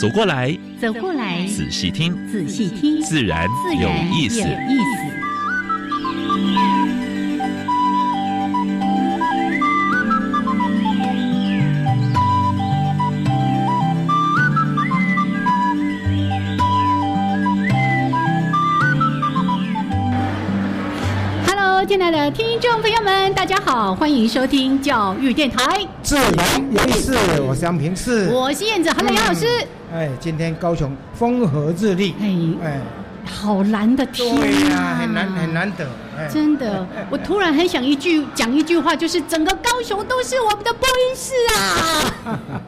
[0.00, 3.48] 走过来，走过来，仔细听，仔细听，自然
[3.80, 4.38] 有意思。
[4.38, 4.84] 有意思。
[21.48, 28.28] Hello，亲爱的听众朋友们，大家好，欢迎收听教育电台，自然有意思，我是杨平士。
[28.28, 29.66] 我是燕子，Hello，杨老师。
[29.92, 32.80] 哎，今天高雄风和日丽，哎，哎，
[33.24, 34.36] 好蓝的天
[34.72, 35.86] 啊，很难很难得。
[36.18, 42.14] 哎，真的， 我突然很想一句讲一句话，就是整个高雄都是我们的播音室啊！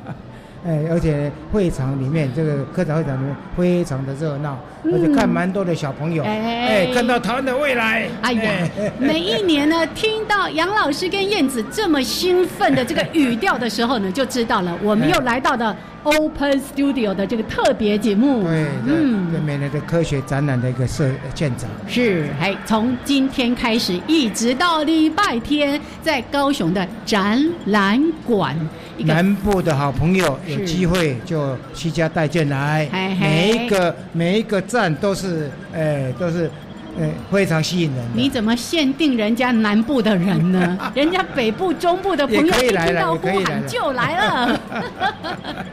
[0.71, 8.09] 哎，而且会场里面这个科长会场里面非常的热闹，嗯而且看蛮多的小朋友，哎哎，看到台湾的未来。
[8.23, 8.53] 哎呀，
[8.98, 18.45] 每一年呢，听到杨老师跟燕子这么兴奋的这个语调的时候呢，就知道了，我们又来到了 Open Studio 的这个特别节目。
[18.45, 21.69] 对，嗯每年的科学展览的一个设建展。
[21.89, 28.57] 是，哎，从今天开始一直到礼拜天，在高雄的展览馆，
[29.01, 32.87] 一个南部的好朋友有机会就西家带进来。
[33.19, 36.51] 每一个每一个站都是，哎，都是，
[36.98, 38.05] 呃，非常吸引人。
[38.14, 40.78] 你怎么限定人家南部的人呢？
[40.94, 44.60] 人家北部、中部的朋友一听到呼喊就来了。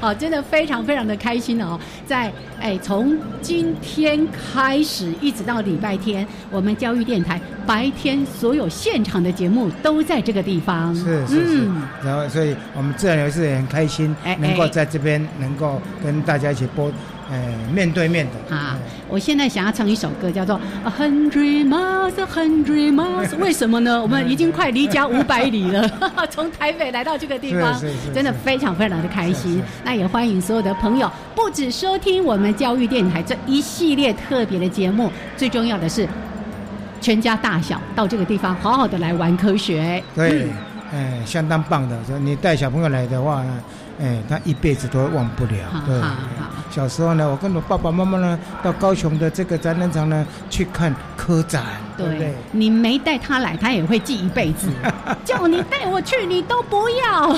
[0.00, 1.78] 哦，真的非常非常的开心哦！
[2.04, 2.30] 在
[2.60, 10.92] 哎，从今天开始一直到礼拜天，我们教育电台白天所有现场的节目都在这个地方。
[10.94, 16.90] 是是是嗯，然后所以我们自然有事也很开心哎，能够哎在这边能够跟大家一起播，
[17.32, 17.38] 呃，
[17.72, 18.76] 面对面的啊，
[19.08, 24.02] 我现在想要唱一首歌，叫做《A Hundred Miles, A Hundred Miles 》。为什么呢？
[24.02, 25.90] 我们已经快离家五百里了，
[26.30, 27.74] 从台北来到这个地方
[28.14, 29.62] 真的非常非常的开心。
[29.82, 36.06] 那也欢迎所有的朋友，不止收听我们教育电台这一系列特别的节目，最重要的是。
[37.00, 40.00] 全家大小到这个地方，好好的来玩科学。
[40.14, 40.44] 对
[40.92, 41.98] 嗯，哎，相当棒的。
[42.04, 43.60] 就你带小朋友来的话呢，
[44.02, 45.80] 哎，他一辈子都忘不了好。
[45.86, 46.00] 对
[46.70, 51.62] 小时候呢，我跟我爸爸妈妈呢，到高雄的这个展览场呢去看科展，
[51.96, 52.34] 对对对？
[52.50, 54.68] 你没带他来，他也会记一辈子。
[55.24, 57.28] 叫你带我去，你都不要。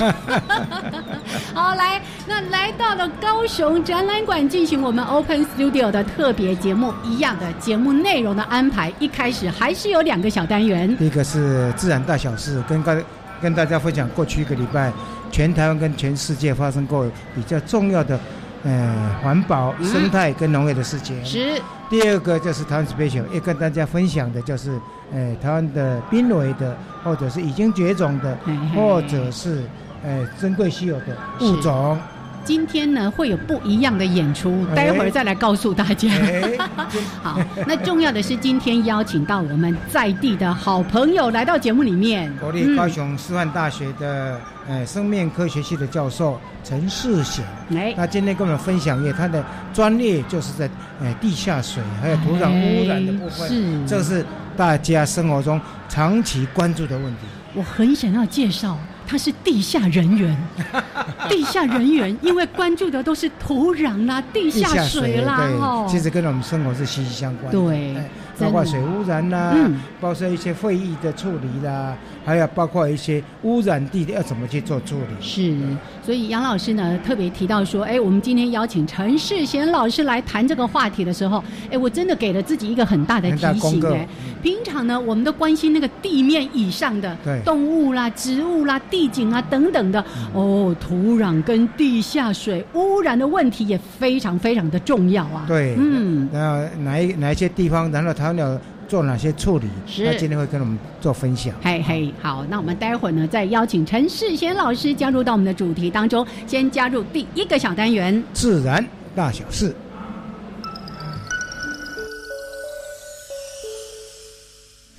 [1.53, 10.97] 好，来，那来到了高雄展览馆进行我们 Open Studio 的特别节目，一样的节目内容的安排，一开始还是有两个小单元。
[10.97, 12.97] 第一个是自然大小事，跟大
[13.43, 14.91] 跟大家分享过去一个礼拜
[15.35, 18.17] 全台湾跟全世界发生过比较重要的，
[18.63, 21.13] 呃，环保、嗯生态跟农业的事情。
[21.25, 24.79] 是，第二个就是台湾 special，要跟大家分享的就是，
[25.13, 28.39] 呃，台湾的濒危的，或者是已经绝种的，
[28.77, 29.65] 或者是
[30.05, 31.99] 呃珍贵稀有的物种。
[32.45, 36.09] 今天呢会有不一样的演出，哎待会儿再来告诉大家。
[36.09, 36.53] 哎，
[37.23, 42.31] 好，那重要的是今天邀请到我们在地的好朋友来到节目里面。
[42.37, 47.45] 国立高雄师范大学的呃生命科学系的教授陈世贤。
[47.71, 50.69] 嗯，哎，那今天跟我们分享一个他的专业，就是在
[51.01, 54.25] 呃地下水还有土壤污染的部分，哎是这是
[54.57, 57.21] 大家生活中长期关注的问题。
[57.55, 58.77] 我很想要介绍，
[59.07, 60.37] 他是地下人员。
[61.29, 67.53] 地下人员因为关注的都是土壤啦、地地下水啦，哦对，其实跟我们生活是息息相关的。
[67.53, 67.95] 对
[68.39, 71.97] 包括水污染啦、嗯包括一些废液的处理啦，
[72.27, 75.27] 还有包括一些污染地要怎么去做处理。
[75.27, 75.57] 是，
[76.05, 84.07] 所以杨老师呢特别提到说，哎，我们今天邀请陈世贤老师来谈这个话题的时候，哎，我真的给了自己一个很大的提醒，哎，
[84.43, 90.05] 平常呢我们都关心那个地面以上的动物啦、植物啦、地景啊等等的，
[90.35, 95.47] 哦，土壤跟地下水污染的问题也非常非常的重要啊。
[95.49, 99.67] 对，嗯，然后哪一哪一些地方，然后台湾有做哪些处理？
[99.87, 101.55] 是那今天会跟我们做分享。
[101.63, 106.27] 嘿嘿，好，那我们待会儿呢，再邀请陈世贤老师加入到我们的主题当中。
[106.47, 109.75] 先加入第一个小单元，自然大小事。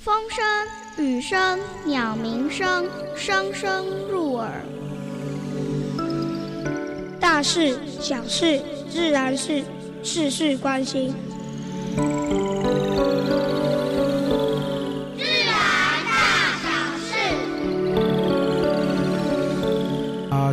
[0.00, 2.86] 风声、雨声、鸟鸣声，
[3.16, 4.50] 声声入耳。
[7.18, 9.62] 大事、小事、自然事，
[10.02, 11.12] 事事关心。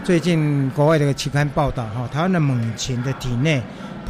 [0.04, 3.62] 最近国外的一个期刊报道哈，台湾的猛禽的体内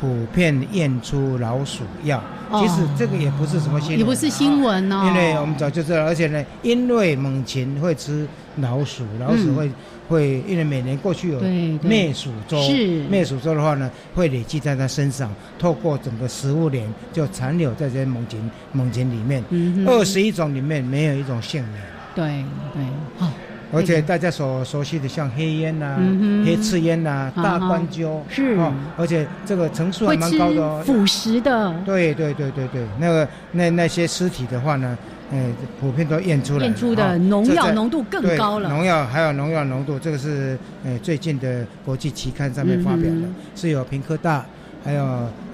[0.01, 2.21] 普遍验出老鼠药。
[2.49, 2.59] 哦。
[2.59, 4.97] 其实这个也不是什么新闻，也不是新闻哦。
[4.97, 9.71] 啊因为我们早就知道，而且呢，因为猛禽会吃老鼠，老鼠会、
[10.09, 11.39] 会，因为每年过去有
[11.83, 13.03] 灭鼠周，是。
[13.03, 19.43] 灭鼠周的话呢，会累积在它身上，透过整个食物链就残留在这些猛禽猛禽里面。
[19.85, 21.81] 二十一种里面没有一种幸免。
[22.15, 22.43] 对
[22.73, 22.83] 对，
[23.17, 23.31] 好、
[23.73, 30.81] 而且大家所熟悉的像黑烟呐、嗯哼黑刺烟呐、啊大冠鸠是哦，而且这个层数还蛮高的哦。
[30.85, 34.97] 腐蚀的，对对对对对，那个那那些尸体的话呢，
[35.31, 35.49] 呃，
[35.81, 38.69] 普遍都验出来了，验出的啊农药浓度更高了。
[38.69, 44.45] 农药还有农药浓度，这个是呃最近的国际期刊上面发表的，嗯是有平科大。
[44.85, 45.01] 还有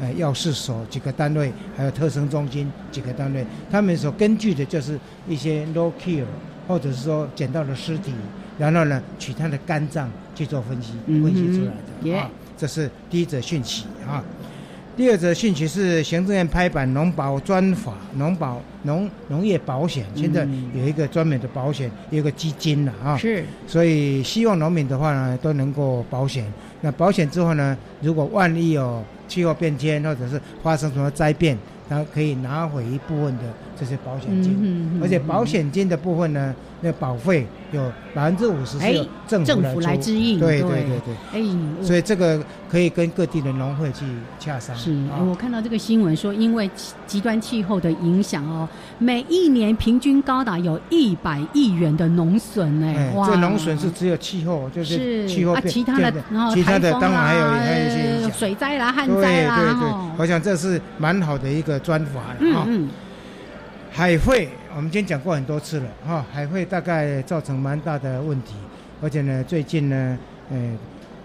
[0.01, 6.23] 呃药事所几个单位，还有特生中心几个单位，他们所根据的就是一些 low kill，
[6.69, 8.13] 或者是说捡到了尸体，
[8.59, 14.23] 然后呢取它的肝脏去做分析，分析出来的耶啊，这是第一则讯息啊。
[14.95, 23.17] 第二则讯息是行政院拍板农保专法，农保农农业保险，现在嗯有一个专门的保险，有一个基金了啊。
[23.17, 26.45] 是所以希望农民的话呢，都能够保险。
[26.81, 31.57] 那保险之后呢，如果万一有气候变迁或者是发生什么灾变，
[31.89, 33.43] 它可以拿回一部分的
[33.77, 35.01] 这些保险金。
[35.01, 40.99] 而且保险金的部分呢，那保费有百分之五十是政政府府来支应，对对对
[41.33, 44.05] 对所以这个可以跟各地的农会去
[44.39, 44.75] 洽商。
[44.75, 44.95] 是，
[45.29, 48.67] 我看到这个新闻说，因为极极端气候的影响哦，
[48.97, 58.19] 每一年平均高达有一百亿元的农损哎哎，，哇，这农损是只有气候，就是是气候啊，变其他的然后其他的当然还有啦还有一些。
[58.29, 62.21] 水灾啦、旱对灾啦，对对对，我想这是蛮好的一个专法。
[62.39, 62.89] 嗯嗯，
[63.91, 64.47] 海会
[64.79, 68.53] 我们今天讲过很多次了哈，海会大概造成蛮大的问题，
[69.01, 70.17] 而且呢，最近呢，
[70.49, 70.57] 呃，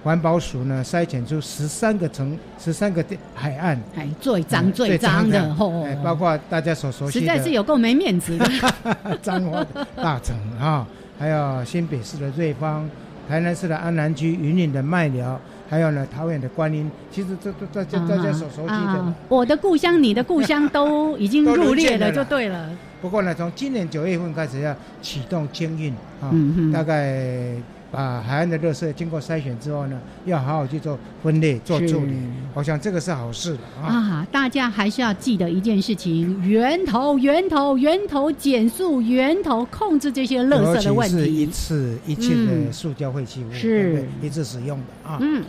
[0.02, 5.84] 环保署呢筛选出十三个城、十三个地海岸，哎，最脏嗯最脏的最吼。
[5.84, 8.44] 哎，包括大家所熟悉的，实在是有够没面子的，
[9.22, 10.84] 脏化的大城哈，
[11.16, 12.90] 还有新北市的瑞芳，
[13.28, 19.14] 台南市的安南区、云林的麦寮，还有呢桃园的观音，其实这都大家大家所熟悉的。
[19.28, 22.70] 我的故乡、你的故乡都已经入列了，就对了。
[23.00, 27.55] 不过呢，从今年九月份开始要启动清运啊，嗯大概
[27.94, 32.12] 把海岸的垃圾经过筛选之后呢，要好好去做分类、做处理。
[32.52, 33.88] 我想这个是好事的啊。
[33.88, 41.46] 啊，大家还是要记得一件事情：源头、源头、源头减速、源头控制这些垃圾的问尤其是一。
[41.55, 45.19] 次一次嗯的塑胶废弃物，是对对一次使用的啊。
[45.20, 45.43] 嗯，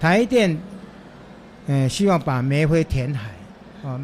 [0.00, 0.58] 台电，
[1.68, 3.30] 呃，希望把煤灰填海
[3.88, 3.98] 啊，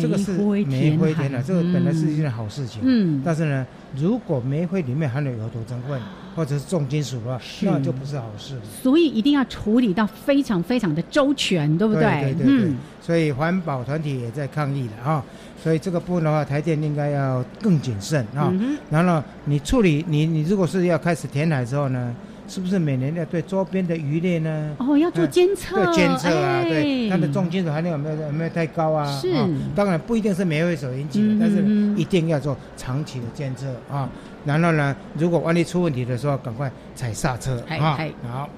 [0.00, 2.80] 这个是煤灰填海，这个本来是一件好事情。
[2.82, 6.00] 嗯，但是呢，如果煤灰里面含有有毒成分
[6.34, 8.54] 或者是重金属的话，那就不是好事。
[8.82, 15.24] 所以一定要处理到非常非常的周全，对不对对对对嗯，所以环保团体也在抗议了啊。
[15.62, 18.50] 所以这个部分的话，台电应该要更谨慎啊。
[18.52, 22.12] 嗯然后，你处理你你如果是要开始填海之后呢，
[22.48, 24.74] 是不是每年要对周边的鱼类呢？
[24.78, 29.06] 哦，要做哎监测，对监测啊，哎对它的重金属含量有没有有没有太高啊？
[29.20, 34.10] 是啊当然不一定是煤灰所引起的，嗯但是一定要做长期的监测啊。
[34.44, 37.98] 然后呢，如果万一出问题的时候，赶快踩刹车啊。
[38.30, 38.48] 好，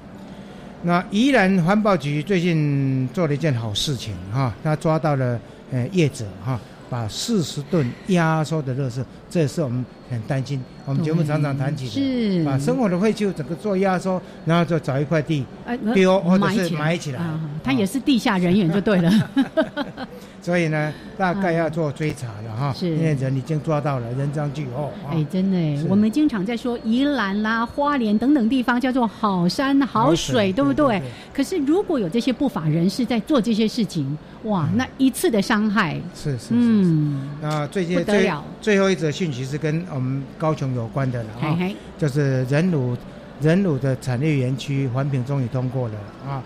[0.83, 5.39] 那宜兰环保局最近做了一件好事情哈、他抓到了
[5.71, 6.61] 呃业者哈、
[6.91, 11.91] 把四十吨压缩的垃圾，这也是我们很担心，我们节目常常谈起的。
[11.91, 19.11] 是把生活的废弃物整个做压缩，然后就找一块地呃丢或者是埋起来啊，他也是地下人员就对了。
[20.45, 22.87] 所以呢，大概要做追查了哈，是。
[22.91, 25.09] 因为人已经抓到了，人赃俱获啊。
[25.13, 31.01] 哎，真的我们经常在说宜兰啦、花莲等等地方叫做好山好水，对不对？
[31.33, 36.49] 可是如果有这些不法人士在做这些事情，哇，那一次的伤害，是是是。
[36.51, 42.95] 嗯，那最近最最后一则讯息是跟我们高雄有关的了啊，嘿嘿，就是仁乳
[43.41, 45.95] 仁乳的产业园区环评终于通过了
[46.29, 46.43] 啊，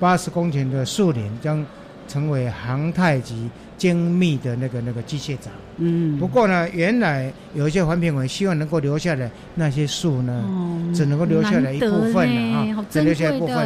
[0.00, 1.62] 八十公顷的树林将
[2.08, 5.52] 成为航太级精密的那个那个机械长。
[5.78, 13.56] 嗯，不过呢，原来有一些环评委希望能够留下来那些树呢，哦只能够留下来一部分了啊，只留下一部分，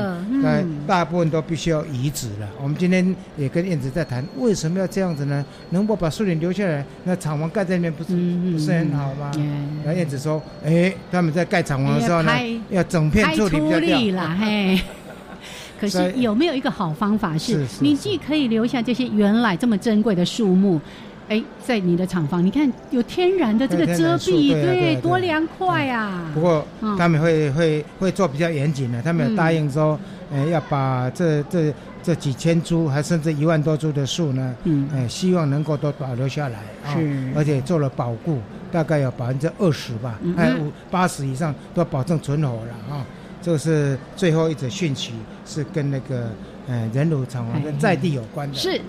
[0.41, 2.49] 那嗯大部分都必须要移植了。
[2.63, 5.45] 我们今天也跟燕子在谈，为什么要这样子呢？
[5.71, 9.33] 能够把树林留下来，那厂房盖在那边不是嗯不是很好吗？
[9.37, 12.33] 嗯然后燕子说，哎，他们在盖厂房的时候呢
[12.71, 13.99] 要整片开处理比较掉。
[15.81, 20.81] 可是有没有一个好方法是，你既可以留下这些原来这么珍贵的树木，
[21.29, 26.31] 哎，在你的厂房，你看有天然的这个遮蔽，对多凉快啊！
[26.35, 26.97] 不过嗯。
[26.97, 29.99] 他们会会会做比较严谨的，他们有答应说，
[30.31, 34.89] 呃，要把这这这几千株，还甚至一万多株的树呢，嗯。
[34.93, 37.33] 呃，希望能够都保留下来啊，是。
[37.35, 38.39] 而且做了保护，
[38.71, 40.57] 大概有百分之二十吧嗯，还有
[40.91, 43.05] 八十以上都保证存活了啊。
[43.05, 45.13] 这个是最后一则讯息，
[45.45, 46.33] 是跟那个
[46.67, 48.55] 呃人乳厂房跟在地有关的。
[48.57, 48.81] 是。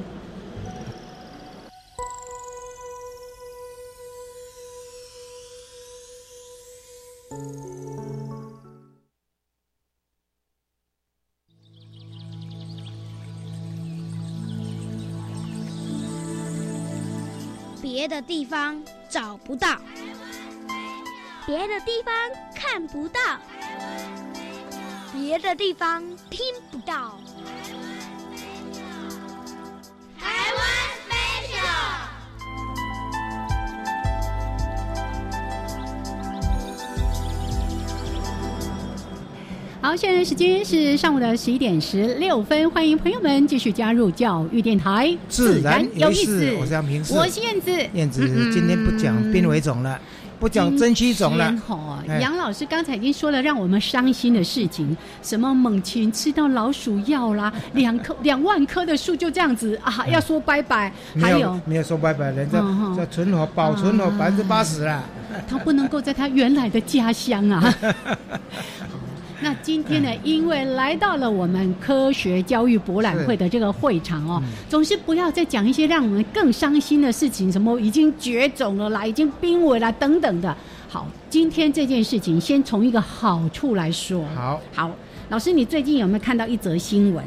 [17.80, 19.77] 别的地方找不到，
[21.46, 22.13] 别的地方
[22.56, 23.20] 看不到，
[25.14, 27.18] 别的地方听不到。
[30.20, 30.62] 台湾
[31.08, 31.58] special。
[39.82, 49.98] 好，现在时间是上午的十一点十六分，欢迎朋友们继续加入教育电台，自然有意意思，我是杨平我是燕子，燕子嗯今天不讲濒危种了，
[50.39, 51.53] 不讲珍惜种了
[52.20, 60.91] 杨老师刚才已经说了让我们伤心的事情，什么猛禽吃到老鼠药啦， 两棵两万棵的树就这样子啊，要说拜拜。
[61.20, 62.62] 还有没有说拜拜，人家
[62.96, 65.03] 在存活保存活啊百分之八十了。
[65.48, 67.74] 他不能够在他原来的家乡啊。
[69.39, 80.56] 那今天呢，因为来到了我们科学教育博览会的这个会场哦，总是不要再讲一些让我们更伤心的事情，什么已经绝种了啦，已经濒危啦等等的。
[80.89, 84.24] 好，今天这件事情先从一个好处来说。
[84.34, 84.91] 好，好，
[85.29, 87.24] 老师，你最近有没有看到一则新闻？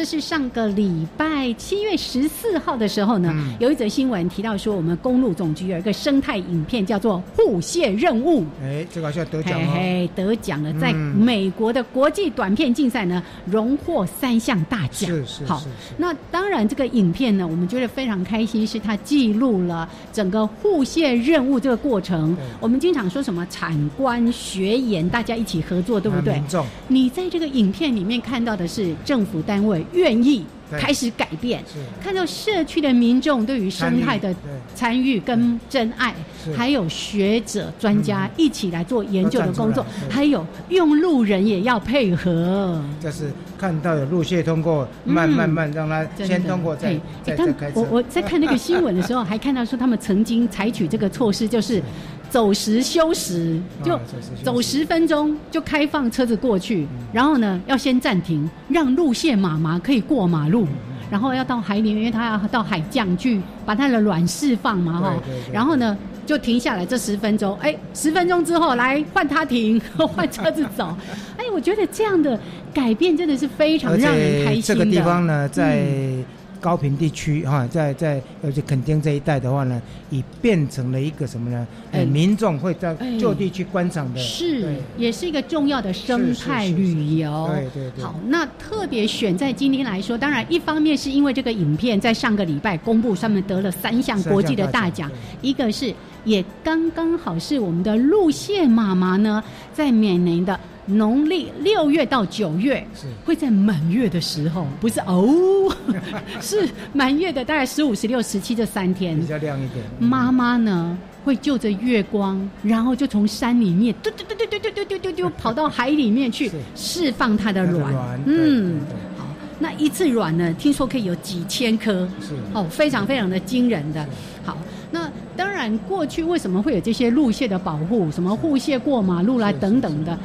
[0.00, 8.46] 这是上个礼拜七月十四号的时候呢，嗯有一则新闻提到说，我们公路总局有一个生态影片叫做“护线任务”。
[8.64, 9.72] 哎，这个好像得奖嘿哦。
[9.74, 15.10] 嘿，得奖了，在嗯美国的国际短片竞赛呢，荣获三项大奖。
[15.10, 22.34] 好是是是，是，那当然，这个影片呢，我们觉得非常开心，是它记录了整个护线任务这个过程。
[22.58, 26.42] 我们经常说什么产官学研，大家一起合作，对不对
[26.88, 30.78] 你在这个影片里面看到的是政府单位愿意对。
[30.78, 31.62] 开始改变，
[32.00, 34.32] 看到社区的民众对于生态的
[34.74, 36.52] 参与跟真爱，是。
[36.54, 42.80] 还有学者专家一起来做研究的工作还有用路人也要配合。
[43.00, 45.12] 就是看到有路线通过，嗯。
[45.12, 47.82] 慢慢慢让它先通过，再再开我。
[47.90, 51.82] 我在看那个新闻的时候， 还看到说他们曾经采取这个措施，就是
[52.30, 54.00] 走时休时，就啊
[54.42, 60.66] 走十分钟就开放车子过去，嗯然后呢要先暂停，让路线妈妈可以过马嗯路。
[61.10, 65.12] 然后要到海里，因为他要到海酱去把它的卵释放嘛，哈
[65.52, 70.96] 然后呢，就停下来这十分钟，哎，十分钟之后来换他停，换车子走。
[71.36, 72.38] 哎，我觉得这样的
[72.72, 74.62] 改变真的是非常而让人开心的。
[74.62, 76.24] 且这个地方呢，在嗯
[76.60, 81.66] 高平地区哈，在在而且垦丁这一带的话呢，已变成了一个什么呢？
[81.92, 83.18] 哎呃，民众会在哎。
[83.18, 87.50] 就地去观赏的，是，也是一个重要的生态旅游。
[87.52, 88.02] 对对对。
[88.02, 95.10] 好，那特别选在今天来说，当然一方面是因为这个影片在上个礼拜公布，上面得了三项国际的大奖
[95.42, 99.42] 一个是也刚刚好是我们的路线妈妈呢，
[99.74, 100.58] 在每年的
[100.90, 103.06] 农历六月到九月，是。
[103.24, 105.72] 会在满月的时候，不是哦，
[106.40, 109.18] 是满月的大概十五、十六、十七这三天。
[109.18, 109.84] 比，较亮一点。
[109.98, 118.20] 妈妈呢会就着月光，然后就从山里面嘟嘟嘟嘟嘟嘟嘟嘟嘟嘟跑到海里面去 释放它的卵卵。
[118.26, 118.80] 嗯。
[119.18, 119.26] 好，
[119.58, 122.34] 那一次卵呢，听说可以有几千颗，是。
[122.52, 124.04] 哦，非常非常的惊人的。
[124.44, 124.56] 好，
[124.90, 130.18] 那当然过去为什么会有这些路线的保护，什么护蟹过马路啦是是等等的，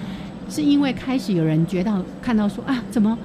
[0.50, 3.18] 是因为开始有人觉到看到说啊，怎么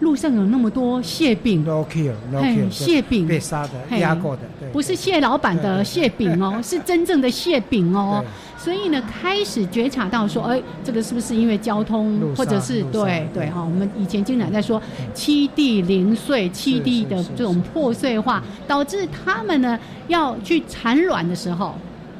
[0.00, 8.24] 路上有那么多蟹饼？no kill no 嘿 kill，蟹饼被杀的嘿压过的，对不是蟹老板的蟹饼哦， 是真正的蟹饼哦。
[8.58, 13.62] 所以呢，开始觉察到说，哎，这个是不是因为交通，或者是对对哈？
[13.62, 14.82] 我们以前经常在说
[15.14, 19.78] 七地零碎，七地的这种破碎化，导致他们呢
[20.08, 21.74] 要去产卵的时候。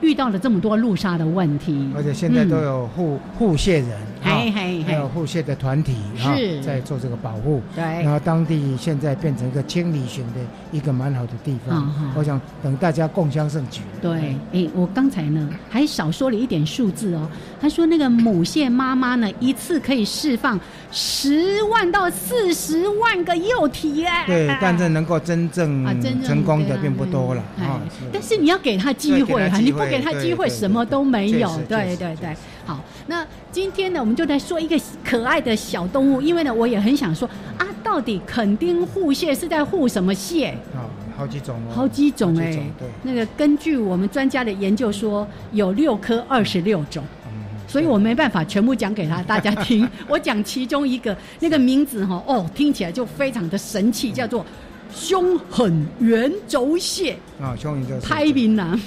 [0.07, 3.91] 遇到了这么多路杀的问题，而且现在都有护护蟹人，
[4.23, 7.61] 嘿嘿嘿还有护蟹的团体哈是在做这个保护。
[7.75, 13.81] 对然后当地现在变成一个清理型的一个蛮好的地方我想等大家共襄盛举。
[14.01, 17.29] 对，哎，我刚才呢还少说了一点数字哦。
[17.61, 20.61] 他说那个母蟹妈妈呢，一次可以释放
[20.93, 24.09] 十万到四十万个幼体耶。
[24.25, 25.85] 对，但是能够真正
[26.23, 28.07] 成功的并不多了啊哎。
[28.13, 31.49] 但是你要给他机会啊，对给他机你不会给他机会，什么都没有。
[31.69, 40.49] 对对对，好，那今天呢，我们就来说一个可爱的小动物，因为呢，我也很想说啊，到底垦丁护蟹是在护什么蟹？
[40.75, 40.85] 啊，
[41.17, 47.03] 好几种哦，好几种哎、对，那个根据我们专家的研究说，有六颗二十六种。
[47.25, 47.33] 嗯
[47.69, 54.47] 所以我没办法全部讲给他大家听， 我讲其中一个，那个名字哈，哦，听起来就非常的神奇，叫做
[54.95, 58.78] 凶狠圆轴蟹，啊，凶影就是拍槟榔。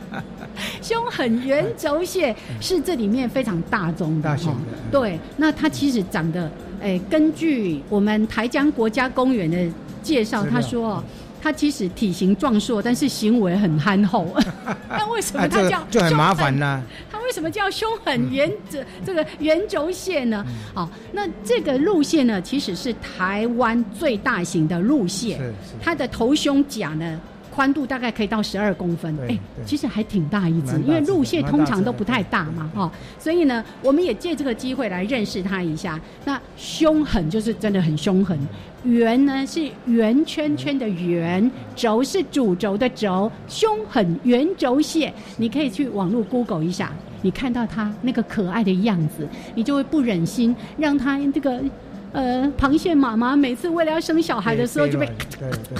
[0.82, 4.56] 胸很圆轴蟹是这里面非常大宗的，大型的
[4.90, 6.50] 对，那它其实长得，
[6.80, 11.04] 诶，根据我们台江国家公园的介绍，他说哦。
[11.42, 14.34] 它其实体型壮硕，但是行为很憨厚。
[14.88, 16.82] 那为什么它叫个就很麻烦呢。
[17.10, 20.44] 它为什么叫凶狠圆这这个圆轴蟹呢？
[20.46, 27.20] 嗯好，那这个路线呢，其实是台湾最大型的路蟹，是是它的头胸甲呢。
[27.54, 29.64] 宽度大概可以到十二公分，对哎对。
[29.66, 36.00] 其实还挺大一只因为只的路蟹通常都不太大嘛，哈、所以呢，我们也借这个机会来认识它一下。
[36.24, 38.38] 那凶狠就是真的很凶狠，
[38.84, 46.90] 圆呢是圆圈圈的圆，轴是主轴的轴，凶狠圆轴蟹，你可以去网络 Google 一下，
[47.20, 51.62] 你看到它那个可爱的样子，你就会不忍心让它这个。
[52.12, 55.78] 呃，螃蟹妈妈每次为了要生小孩的时候就被，对对对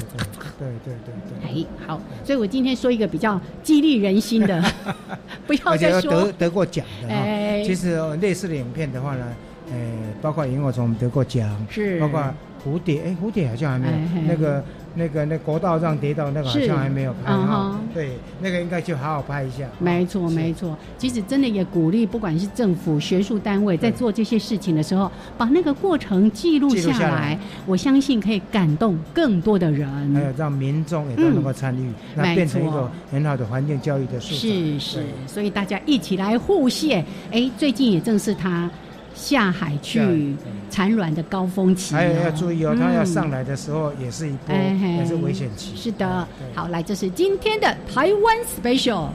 [0.58, 0.94] 对对
[1.42, 4.64] 对，哎，好，所以我今天说一个比较激励人心的，
[5.46, 7.24] 不要再说，得得过奖的哈。
[7.64, 9.26] 其实类似的影片的话呢，
[9.70, 9.76] 呃，
[10.22, 12.22] 包括萤火虫得过奖，是，包括
[12.64, 13.92] 蝴蝶，哎，蝴蝶好像还没有
[14.26, 14.64] 那个。
[14.94, 17.80] 那个那国道上跌倒那个好像还没有拍嗯哈哼。
[17.94, 19.66] 对，那个应该就好好拍一下。
[19.78, 20.76] 没错，是没错。
[20.99, 30.34] 其实真的也鼓励，不管是政府、学术单位在做这些事情的时候，把那个过程记录下来下来，我相信可以感动更多的还有人。
[30.36, 34.36] 让民众也都能够参与，那变成一错个很好的环境教育的素材。
[34.36, 37.04] 是是，所以大家一起来护蟹。
[37.30, 38.71] 哎，最近也正是他
[39.14, 40.34] 下海去
[40.70, 41.98] 产卵的高峰期、哦。
[41.98, 45.76] 还有要注意哦，它要上嗯来的时候也是一波，也是危险期。
[45.76, 49.08] 是的，好，来，这是今天的台湾 special。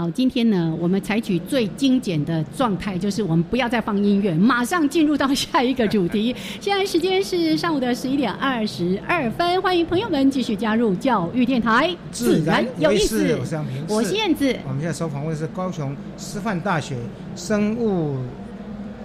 [0.00, 6.34] 好，今天呢，我们采取最精简的状态，就是我们不要再放音乐，马上进入到下一个主题。
[6.58, 13.30] 现在时间是上午的十一点二十二分，欢迎朋友们继续加入教育电台，自然有意思。
[13.34, 16.96] 我我是杨平我是燕子，我们现在收访问是高雄师范大学
[17.36, 18.16] 生物，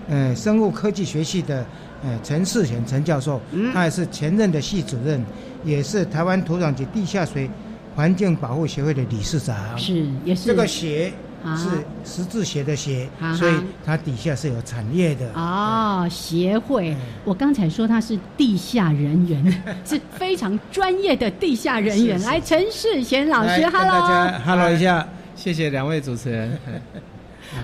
[0.07, 1.65] 呃，生物科技学系的
[2.05, 3.73] 呃陈世贤陈教授，嗯。
[3.73, 5.21] 他也是前任的系主任，
[5.65, 7.49] 也是台湾土壤及地下水
[7.95, 9.55] 环境保护协会的理事长。
[9.77, 11.11] 是也是这个协
[11.43, 11.69] 啊是
[12.03, 13.53] 十字协的协啊，所以
[13.85, 15.31] 它底下是有产业的。
[15.33, 16.97] 哦，协会嗯。
[17.23, 22.17] 我刚才说他是地下人员， 是非常专业的地下人员。
[22.17, 24.07] 是是来，陈世贤老师来跟大。
[24.07, 25.07] 家 hello 一下。
[25.35, 26.57] 谢谢两位主持人。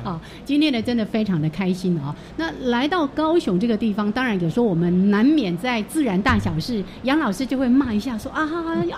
[0.04, 2.14] 哦，今天呢真的非常的开心哦。
[2.38, 8.48] 那来到高雄这个地方，当然有时候我们难免在自然大小事，杨老师就会骂一下说啊，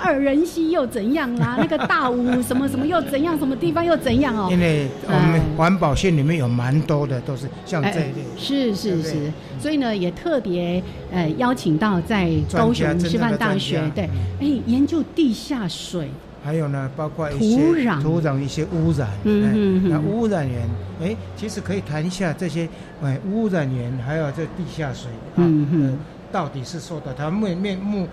[0.01, 4.49] 二人溪又怎样啦， 那个大武什么什么又怎样，什么地方又怎样哦。
[4.51, 8.23] 因为我们哎环保线里面有蛮多的都是像这一类。
[8.37, 14.09] 是是是，所以呢，也特别呃邀请到在高雄师范大学对。
[14.41, 16.09] 哎，研究地下水，
[16.43, 18.01] 还有呢，包括一些土壤。
[18.01, 20.69] 土壤一些污染，嗯哎哼哼那污染源，
[21.01, 22.67] 哎，其实可以谈一下这些，
[23.01, 25.93] 哎，污染源还有这地下水，啊嗯哼呃
[26.31, 28.07] 到底是受到它面面目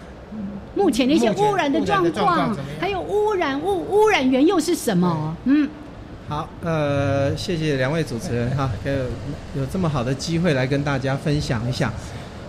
[0.75, 5.35] 目前的一些污染的状况还有污染物污染源又是什么？
[5.47, 5.69] 嗯，
[6.29, 9.05] 好，呃，谢谢两位主持人哈，给有
[9.63, 11.93] 有这么好的机会来跟大家分享一下。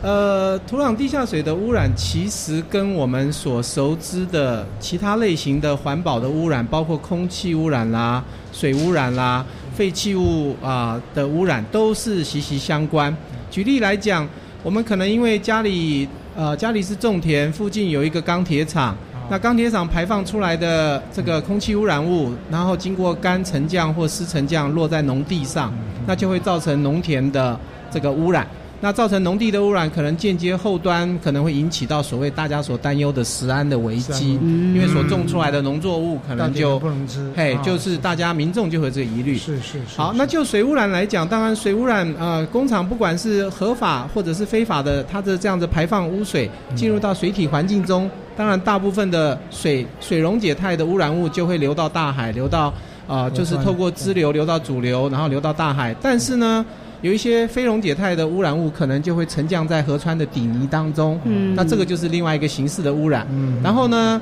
[0.01, 13.15] 呃，土壤地下水的污染其实跟我们所熟知的其他类型的环保的污染，包括空气污染啦、水污染啦、废弃物啊、的污染，都是息息相关。
[13.51, 14.27] 举例来讲，
[14.63, 18.97] 我们可能因为家里呃家里是种田，附近有一个钢铁厂，
[19.29, 25.71] 那钢铁厂排放出来的这个空气污染物，然后经过干沉降或湿沉降落在农地上，
[26.07, 27.55] 那就会造成农田的
[27.91, 28.47] 这个污染。
[28.83, 39.37] 那造成农地的污染，可能间接后端可能会引起到所谓大家所担忧的食安的危机，嗯因为所种出来的农作物可能就不能吃，嘿，啊就是大家民众就会有这个疑虑。
[39.37, 39.97] 是是是。
[39.97, 52.73] 好，那就水污染来讲，当然水污染，呃，工厂不管是合法或者是非法的，它的这样子排放污水进入到水体环境中，当然大部分的水水溶解态的污染物就会流到大海，流到
[53.07, 55.93] 呃，就是透过支流流到主流，然后流到大海。
[56.01, 56.65] 但是呢，
[57.01, 63.25] 有一些非溶解态的污染物可能就会沉降在河川的底泥当中，嗯那这个就是另外一个形式的污染。
[63.31, 64.21] 嗯然后呢，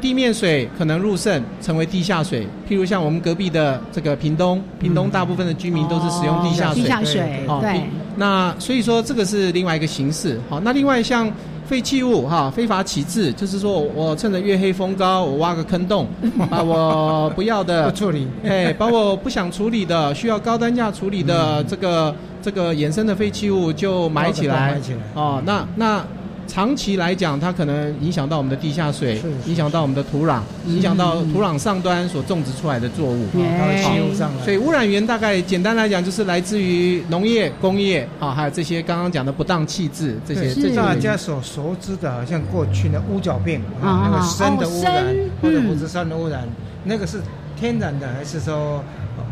[0.00, 6.82] 地面水可能入渗成为地下水，譬如像我们隔壁的这个屏东，屏东大部分的居民都是使用地下水。
[6.82, 7.80] 地下水，哦对，
[8.16, 10.40] 那所以说这个是另外一个形式。
[10.48, 11.30] 好，那另外像
[11.68, 16.06] 废弃物哈，非法起置，就是说我趁着月黑风高，我挖个坑洞，
[16.48, 25.00] 把我不要不的，处理，哎，把我不想处理的、需要高单价处理的这个这个衍生的废弃物就埋起来埋起来。
[25.12, 26.02] 哦，那那
[26.48, 33.22] 长期来讲，它可能影响到我们的地下水影响到我们的土壤，影响到土壤上端所种植出来的作物。
[33.38, 34.44] 耶它会吸入上来。
[34.44, 46.48] 所以污染源大概简单来讲，就是来自于农业、工业啊，还有这些刚刚讲的不当弃置这些对这些大家所熟知的，好像过去的乌角病啊啊，那个砷的污染哦或者嗯五质酸的污染，
[46.84, 47.20] 那个是
[47.60, 48.82] 天然的还是说
[49.18, 49.24] 呃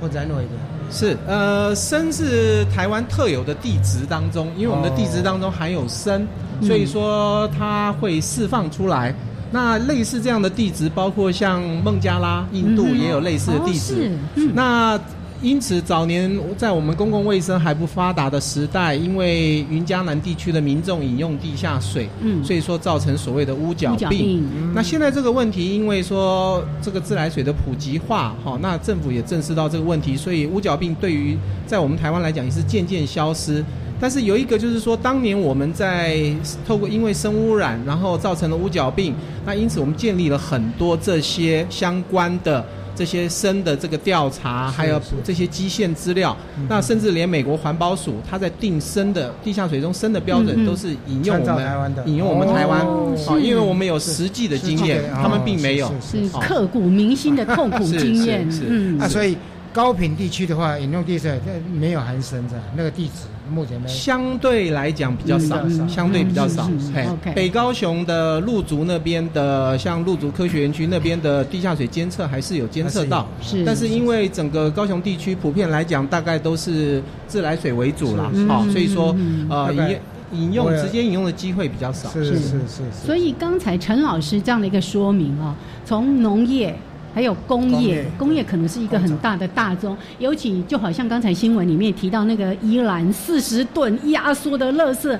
[0.00, 0.50] 不人为的？
[0.90, 6.26] 是呃，砷是台湾特有的地质当中，因为我们的地质当中含有砷，
[6.62, 9.14] 所以说它会释放出来。
[9.52, 14.12] 那类似这样的地质，包括像孟加拉、印度也有类似的地哦质。
[14.52, 15.00] 那
[15.42, 24.08] 因此，早年在我们公共卫生还不发达的时代，因为云嘉南地区的民众饮用地下水，嗯所以说造成所谓的乌角病。
[24.08, 24.44] 病，
[24.74, 33.64] 那现在这个问题，因为说这个自来水的普及化，哈，那政府也正视到这个问题，所以乌角病对于在我们台湾来讲也是渐渐消失。
[33.98, 36.20] 但是有一个就是说，当年我们在
[36.66, 39.14] 透过因为生污染，然后造成了乌角病，
[39.46, 42.62] 那因此我们建立了很多这些相关的
[42.96, 46.36] 这些深的这个调查，还有这些基线资料。
[46.68, 55.86] 那甚至连美国环保署，它在定深的地下水中深的标准，都是引用我参照台湾的们引用我们台湾，哦哦，是因为我们有实际的经验他们并没有。
[56.00, 59.36] 是哦刻骨铭心的痛苦经验是是，嗯啊，所以
[59.72, 63.94] 高频地区的话，引用地水呃没有含砷的，那个地址目前没有。
[63.94, 66.68] 相对来讲比较少，嗯相对比较少。
[66.94, 79.98] 嘿北高雄的陆竹那边的，像陆竹科学园区那边的地下水监测还是有监测到，是但是因为整个高雄地区普遍来讲，大概都是自来水为主啦，是好、嗯所以说嗯呃饮
[80.32, 82.08] 饮用直接饮用的机会比较少。
[82.10, 85.54] 是是是是，所以刚才陈老师这样的一个说明啊，
[85.84, 86.76] 从农业。
[87.16, 95.18] 还有工业工业，可能是一个很大的大宗，尤其就好像刚才新闻里面提到那个宜兰四十吨压缩的垃圾，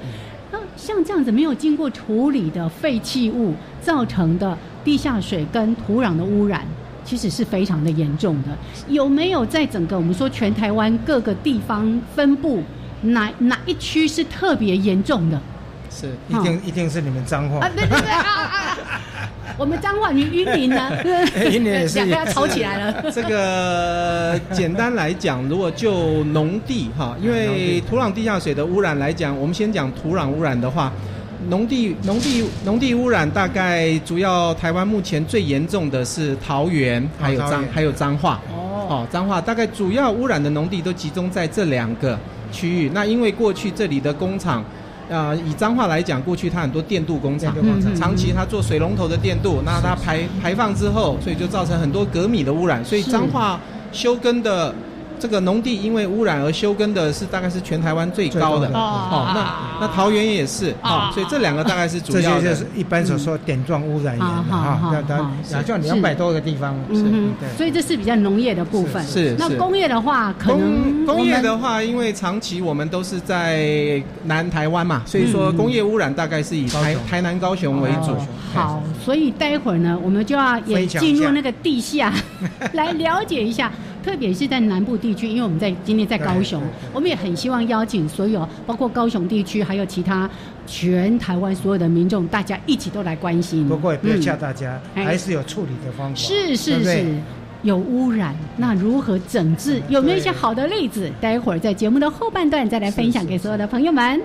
[0.53, 6.67] 那像这样子没有经过处理的废弃物造成的地下水跟土壤的污染，
[7.03, 8.51] 其实是非常的严重的。
[8.89, 12.63] 有没有在整个我们说全台湾各个地方分布，
[13.01, 15.41] 哪哪一区是特别严重的？
[15.89, 17.71] 是一定一定是你们脏话啊，。
[17.75, 18.79] 对对对啊啊！
[19.57, 20.91] 啊我们彰化，你云林呢？
[21.51, 23.03] 云林也是 两个要吵起来了。
[23.11, 30.93] 这个简单来讲，如果就农地哈，因为土壤地下水的污染来讲，我们先讲土壤污染的话，
[31.49, 38.41] 农地农地农地污染大概主要台湾目前最严重的是桃园，还有彰还有彰化。
[38.53, 42.19] 哦，哦，彰化大概主要污染的农地都集中在这两个
[42.53, 42.91] 区域。
[42.93, 44.63] 那因为过去这里的工厂，
[45.09, 47.55] 呃，以彰化来讲，过去它很多电镀工厂
[47.95, 52.85] 长期它做水龙头的电镀，那它排排放之后，所以就造成很多镉米的污染。
[52.85, 53.61] 所以是彰化
[53.93, 54.75] 休耕的
[55.19, 58.69] 这个农地因为污染而休耕的是大概是全台湾最高的。
[58.69, 60.75] 哦，那那桃园也是。
[60.83, 62.41] 哦，所以这两个大概是主要的。
[62.41, 66.75] 些就是一般所说点状污染源啊好好哈，要它好好像两百多个地方。
[66.89, 67.35] 嗯哼。
[67.41, 69.05] 对，所以这是比较农业的部分。
[69.07, 78.13] 是那工业的话，可能工工业的话，因为长期我们都是在南台湾嘛，所以说嗯工业污染大概是以台台南、高雄为主。
[78.13, 78.27] 哦。
[78.55, 82.13] 好，所以待会儿呢，我们就要也进入那个地下
[82.73, 83.71] 来了解一下，
[84.07, 90.31] 特别是在南部地区，因为我们在今天在高雄我们也很希望邀请所有包括高雄地区，还有其他
[90.65, 93.69] 全台湾所有的民众，大家一起都来关心。
[93.69, 96.15] 不过也不要嗯吓大家，哎还是有处理的方法。
[96.15, 97.05] 是是是，
[97.63, 99.83] 有污染，那如何整治？
[99.89, 101.11] 有没有一些好的例子？
[101.21, 104.21] 待会儿在节目的后半段再来分享给所有的朋友们。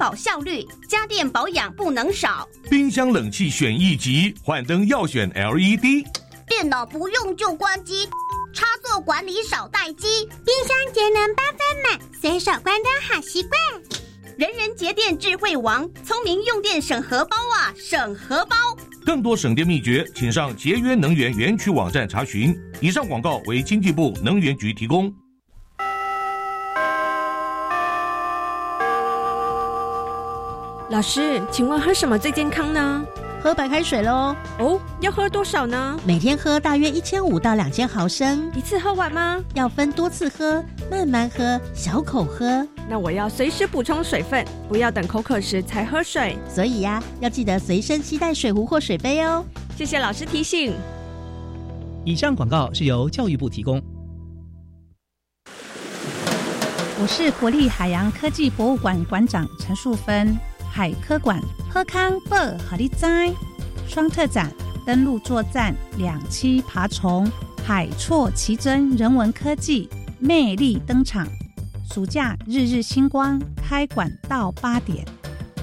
[0.00, 2.48] 保效率，家电保养不能少。
[2.70, 6.06] 冰箱冷气选一级，换灯要选 LED。
[6.48, 8.08] 电脑不用就关机，
[8.54, 10.24] 插座管理少待机。
[10.24, 13.52] 冰箱节能八分满，随手关灯好习惯。
[14.38, 18.56] 人人节电智慧王，聪明用电省荷包啊，省荷包。
[19.04, 22.58] 更多省电秘诀，请上节约能源园区网站查询。
[22.80, 25.14] 以上广告为经济部能源局提供。
[30.90, 33.04] 老师，请问喝什么最健康呢？
[33.40, 34.34] 喝白开水喽。
[34.58, 35.96] 哦，要喝多少呢？
[36.04, 38.50] 每天喝大约一千五到两千毫升。
[38.56, 39.38] 一次喝完吗？
[39.54, 42.66] 要分多次喝，慢慢喝，小口喝。
[42.88, 46.36] 那我要随时补充水分，不要等口渴时才喝水。
[46.52, 49.44] 所以呀，要记得随身携带水壶或水杯哦。
[49.76, 50.74] 谢谢老师提醒。
[52.04, 53.80] 以上广告是由教育部提供。
[57.00, 60.36] 我是国立海洋科技博物馆馆长陈树芬。
[60.72, 63.30] 海科馆喝康贝和利哉
[63.88, 64.50] 双特展，
[64.86, 67.28] 登陆作战两栖爬虫，
[67.66, 71.26] 海错奇珍人文科技魅力登场。
[71.92, 75.04] 暑假日日星光开馆到八点，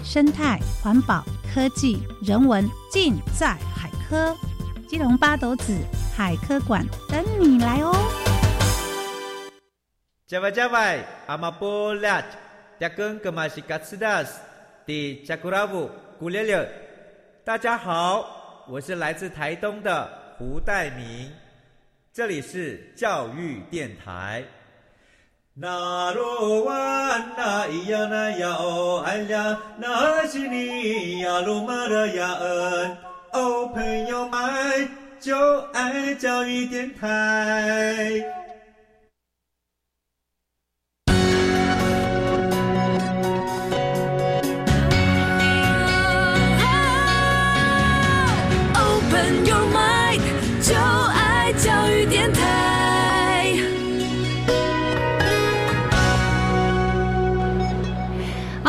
[0.04, 4.36] 生态环保科技人文尽在海科。
[4.90, 5.74] 基隆八斗子
[6.16, 7.94] 海科馆等你来哦。
[10.28, 12.22] 加外加外，阿玛波拉，
[12.78, 14.42] 加根格玛西卡斯达斯。
[14.88, 16.66] 的加古拉布古列列，
[17.44, 21.30] 大家好，我是来自台东的胡代明，
[22.14, 24.42] 这里是教育电台。
[25.54, 32.98] 那罗哇那咿呀那呀哦哎呀，那是你呀鲁玛的呀恩，
[33.34, 38.37] 哦朋友们就爱教育电台。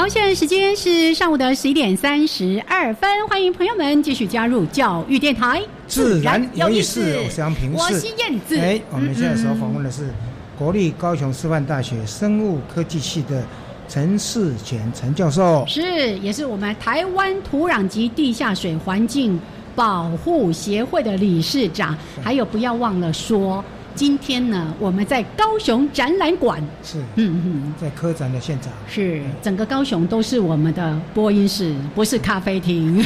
[0.08, 7.14] 现在时间是上午的十一点三十二分，欢迎朋友们继续加入教育电台，自然有意思。
[7.22, 8.58] 我是杨平，我是燕子。
[8.58, 10.08] 哎，我们现在所访问的是
[10.58, 13.44] 国立高雄师范大学生物科技系的
[13.86, 19.38] 陈世贤陈教授，是，也是我们台湾土壤及地下水环境
[19.76, 21.94] 保护协会的理事长。
[22.24, 23.62] 还有，不要忘了说。
[23.98, 33.04] 今天呢，我们在高雄展览馆，是，嗯嗯，在科展的现场，是整个高雄都是我们的播音室，不是咖啡厅，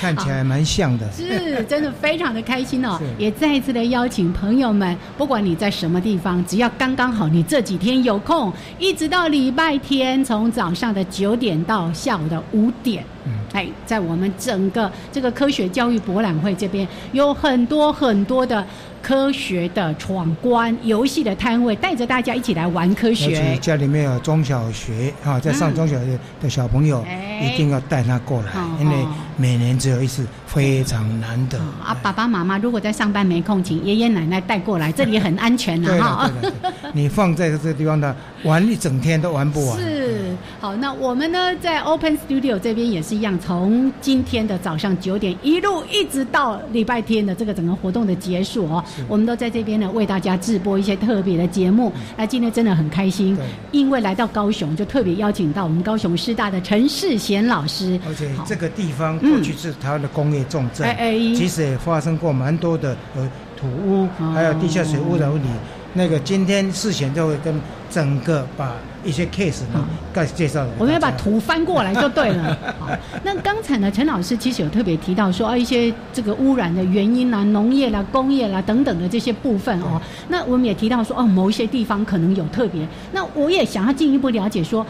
[0.00, 18.66] 看起来蛮像的， 是，真的非常的开心哦， 也再一次的邀请朋友们，不管你在什么地方，只要刚刚好你这几天有空，一直到礼拜天，从早上的九点到下午的五点，嗯，哎，在我们整个这个科学教育博览会这边，有很多很多的。
[19.02, 23.56] 科学的闯关游戏的摊位，带着大家一起来玩科学。
[23.60, 27.04] 家里面有中小学啊，在上中小学的小朋友，
[27.42, 28.96] 一定要带他过来，因为
[29.36, 31.58] 每年只有一次，非常难得。
[31.82, 36.28] 啊，爸爸妈妈如果在上班没空，请爷爷奶奶带过来，这里很安全的哈。
[36.92, 39.78] 你放在这个地方的，玩一整天都玩不完。
[39.78, 48.84] 是，好，那我们呢，在 Open Studio 这边也是一样，从今天的早上九点一路一直到礼拜天的这个整个活动的结束哦。
[49.06, 51.92] 我们都在这边呢，为大家直播一些特别的节目。
[52.16, 53.38] 那今天真的很开心，
[53.70, 58.00] 因为来到高雄，就特别邀请到我们高雄师大的陈世贤老师。
[58.08, 60.86] 而且这个地方过去是台湾的工业重镇，
[61.34, 65.48] 其实也发生过蛮多的呃土污，还有地下水污染问题。
[65.92, 67.54] 那个今天事前就会跟
[67.90, 68.72] 整个把。
[69.02, 70.62] 一些 case 呢，该介绍。
[70.78, 72.54] 我们要把图翻过来就对了。
[72.78, 72.90] 好，
[73.24, 79.98] 那刚才呢，陈老师其实有特别提到说啊，一些这个污染的原因啦，农业啦、工业啦等等的这些部分哦。
[80.28, 82.86] 那我们也提到说，哦，某一些地方可能有特别。
[83.12, 84.86] 那我也想要进一步了解说，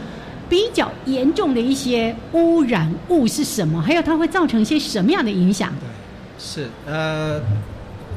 [0.51, 3.81] 比较严重的一些污染物是什么？
[3.81, 5.73] 还有它会造成一些什么样的影响？
[5.81, 5.89] 对，
[6.39, 7.41] 是呃，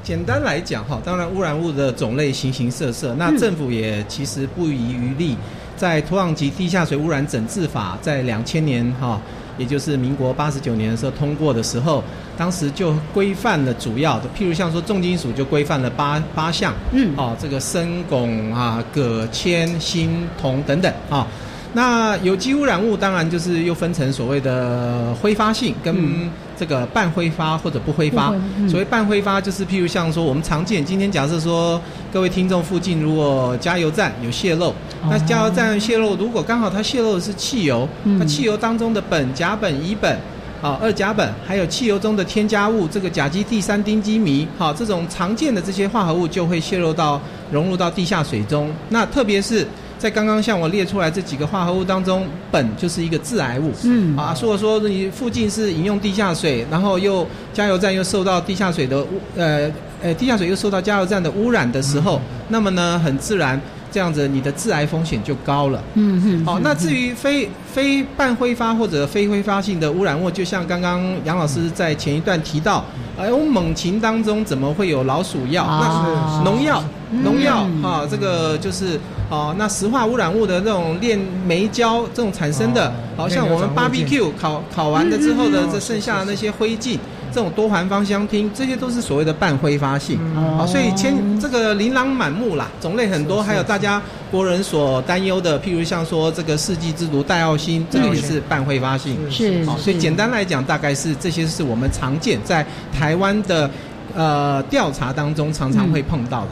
[0.02, 5.38] 简单来讲哈，当然污染物的种类形形色色，那政府也其实不遗余力。
[5.76, 9.20] 在土壤及地下水污染整治法在两千年哈，
[9.58, 12.04] 也就是民国八十九年的时候通过的时候，
[12.38, 21.28] 当时就规范了主要的，譬如像说重金属就规范了八八项，嗯，哦，这个砷、汞啊、铬、铅、锌、铜等等啊。
[21.74, 28.34] 那有机污染物当然就是又分成所谓的挥发性跟这个半挥发或者不挥发。
[28.70, 31.82] 所谓半挥发就是譬如像说我们常见，今天假设说
[32.12, 34.74] 各位听众附近如果加油站有泄漏，
[35.10, 40.16] 那加油站泄漏如果刚好它泄漏的是汽油，那汽油当中的苯、甲苯、乙苯。
[40.62, 47.20] 啊，二甲苯还有汽油中的添加物，这个甲基第三丁基醚，好，这种常见的这些化合物就会泄漏到
[47.52, 48.72] 融入到地下水中。
[48.88, 49.68] 那特别是
[50.04, 53.72] 在刚刚像我列出来这几个化合物当中，苯就是一个致癌物。
[53.86, 63.58] 嗯，啊，如果说你附近是饮用地下水，然后又加油站又受到地下水的污，呃，呃，地下水又受到加油站的污染的时候，那么呢，很自然。
[63.94, 65.82] 这样子，你的致癌风险就高了。
[65.94, 66.46] 嗯哼。
[66.46, 72.84] 好，那至于非非半挥发或者非挥发性的污染物，就像刚刚杨老师在前一段提到，
[73.18, 75.64] 哎，我们猛禽当中怎么会有老鼠药？
[75.66, 76.84] 那农药，
[77.22, 79.00] 农药啊，这个就是
[79.30, 86.98] 哦，那石化污染物的这种炼煤焦这种产生的，好像我们 BBQ 烤烤完了之后的这剩下的那些灰烬。
[87.34, 94.00] 这种多环芳香烃，这些都是所谓的半挥发性，啊，所以千这个琳琅满目啦，种类很多，还有大家
[94.30, 102.64] 国人所担忧的，譬如像说这个世纪之毒戴奥辛，这个也是半挥发性，是，好，所以简单来讲，大概是这些是我们常见在
[102.96, 103.68] 台湾的
[104.14, 106.50] 呃调查当中常常会碰到的。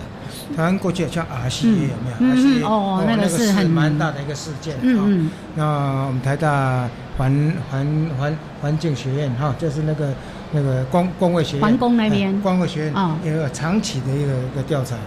[0.55, 5.29] 台湾过去像 R C A 有没有？R C A 哦，那个是很蛮大的一个事件嗯。
[5.55, 6.87] 那我们台大
[7.17, 10.13] 环环环环境学院哈，就是那个。
[10.53, 14.97] 那个光光卫学院，环工那边，光卫学院也有长期的一个一个调查。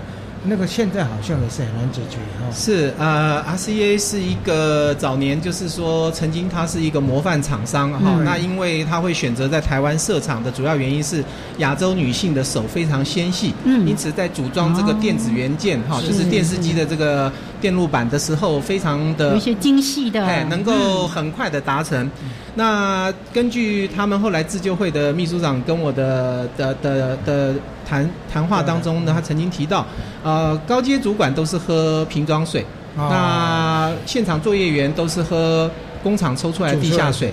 [0.47, 2.53] 那个现在好像也是很难解决哈。
[2.55, 8.21] 是呃，RCA 是一个早年就是说曾经它是一个模范厂商哈。
[8.25, 11.25] 那因为它会选择在台湾设厂的主要原因是
[11.59, 22.11] 亚洲女性的手非常纤细，嗯，因此在组装这个电子元件哈，就是电视机的这个电路板的时候，非常的有一些精细的，哎，能够很快的达成。
[22.55, 27.55] 那根据他们后来自救会的秘书长跟我的的的的。
[27.87, 29.87] 谈谈话当中呢，他曾经提到，
[30.23, 32.65] 呃，高阶主管都是喝瓶装水，
[32.97, 35.71] 那现场作业员都是喝
[36.03, 37.33] 工厂抽出来的地下水。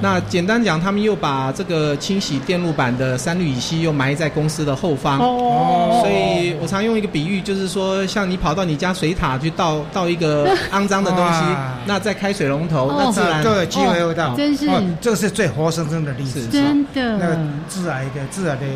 [0.00, 6.00] 那简单讲，他们又把这个清洗电路板的三氯乙烯又埋在公司的后方，哦。
[6.02, 11.42] 所以我常用一个比喻，就是说，像你跑到你家水塔去倒倒一个肮脏的东西，
[11.84, 14.36] 那再开水龙头，那自然就有机会会到。
[14.36, 14.68] 真是，
[15.00, 17.16] 这是最活生生的例子，真的。
[17.18, 17.36] 那
[17.68, 18.66] 致癌的致癌的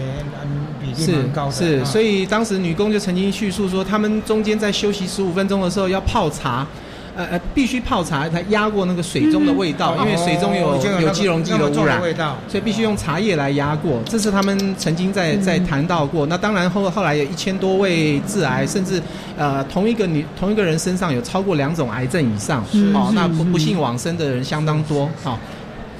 [0.81, 1.53] 比例蛮高的。
[1.53, 6.67] 是，所以当时女工就曾经叙述说，他们中间在休息十五分钟的时候要泡茶。
[7.15, 12.01] 呃呃，必须泡茶才压过那个水中的味道，因为水中有有机溶剂的污染，
[12.49, 14.01] 所以必须用茶叶来压过。
[14.07, 16.25] 这是他们曾经在在谈到过。
[16.25, 19.03] 那当然后后来有一千多位致癌，甚至
[19.37, 25.39] 呃同一个女同一个人身上有超过两种癌症以上，哦，那不不幸往生的人相当多哦。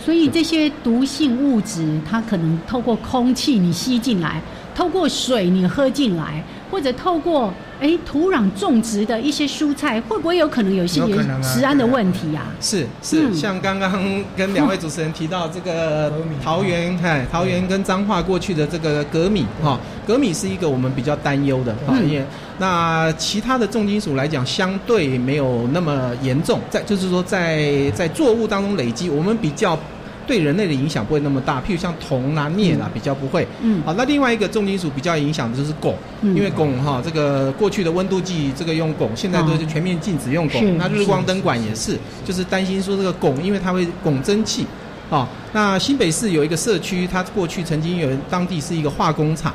[0.03, 4.41] 所以这些毒性物质，它可能透过空气你吸进来，
[4.75, 7.53] 透过水你喝进来，或者透过。
[7.83, 11.01] 哎，土壤种植的一些蔬菜会不会有可能有一些
[11.43, 12.43] 食安的问题呀？
[12.61, 22.25] 是是，像刚刚跟两位主持人提到这个桃园， 哎，桃园跟彰化过去的这个革米哈，革米是一个我们比较担忧的行业。
[22.59, 29.77] 那其他的重金属来讲，相对没有那么严重，在就是说在在作物当中累积，我们比较。
[30.27, 33.47] 对人类的影响不会那么大，譬如像铜啦、镍啦，比较不会。
[33.61, 40.77] 嗯，好，那另外一个重金属比较影响的就是汞，因为汞哈，这个过去的温度计这个用汞，现在都是全面禁止用汞。
[40.77, 44.67] 那日光灯管也是，就是担心说这个汞，因为它会汞蒸气。
[45.11, 49.53] 哦，那新北市有一个社区，它过去曾经有当地是一个化工厂。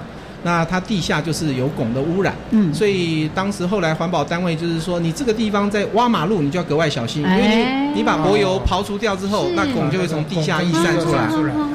[0.48, 11.28] 那它地下就是有汞的污染，嗯，所以当时后来环保单位就是说，你这个地方在挖马路，你就要格外小心，因为你你把柏油刨除掉之后，那汞就会从地下溢散出来，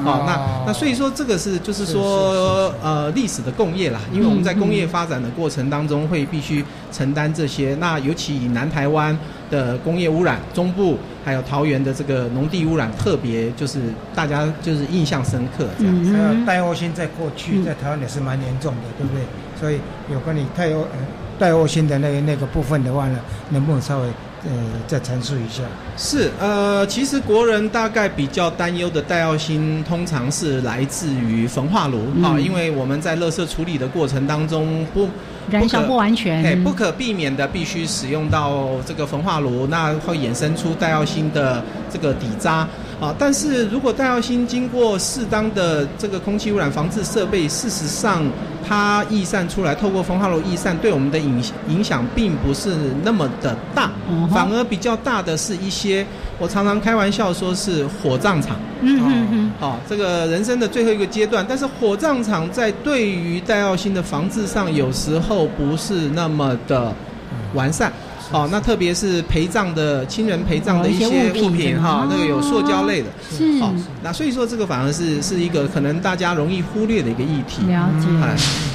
[0.03, 9.15] 好，那那所以说这个是就是说呃历史的工业啦，因为我们在工业发展的过程当中会必须承担这些，那尤其以南台湾。
[9.51, 13.79] 的工业污染，中部还有桃园的这个农地污染，特别就是
[14.13, 16.05] 大家就是印象深刻这样。
[16.05, 19.23] 还有戴欧星在过去在台湾也是蛮严重的，对不对？
[19.59, 19.79] 所以
[20.11, 20.85] 有关你戴欧
[21.39, 23.19] 戴欧星的那个那个部分的话呢，
[23.49, 24.07] 能不能稍微
[24.45, 24.51] 呃
[24.87, 25.63] 再阐述一下？
[25.97, 35.07] 是呃，其实国人大概比较担忧的戴奥星，通常是来自于焚化炉啊，因为我们在垃圾处理的过程当中不。
[35.51, 42.65] 燃烧不完全，哎，不可避免的必须使用到这个焚化炉，那会衍生出戴奥星的这个底渣。
[43.03, 48.23] 啊，但是如果戴耀星经过适当的这个空气污染防治设备，事实上
[48.65, 52.73] 它逸散出来，透过风化炉逸散，对我们的影影响并不是
[53.03, 53.91] 那么的大，
[54.31, 56.05] 反而比较大的是一些，
[56.39, 58.55] 我常常开玩笑说是火葬场。
[58.79, 59.51] 嗯嗯嗯。
[59.59, 66.93] 好，这个人生的最后一个阶段，但是火葬场在对于戴耀星的防治上，有时候不是那么的
[67.53, 67.91] 完善。
[68.31, 73.61] 哦，那特别是陪葬的亲人陪葬的一些物品哈，那个有塑胶类的，是。
[74.01, 77.65] 那所以说这个反而是是一个可能大家容易忽略的一个议题。
[77.67, 78.07] 了解，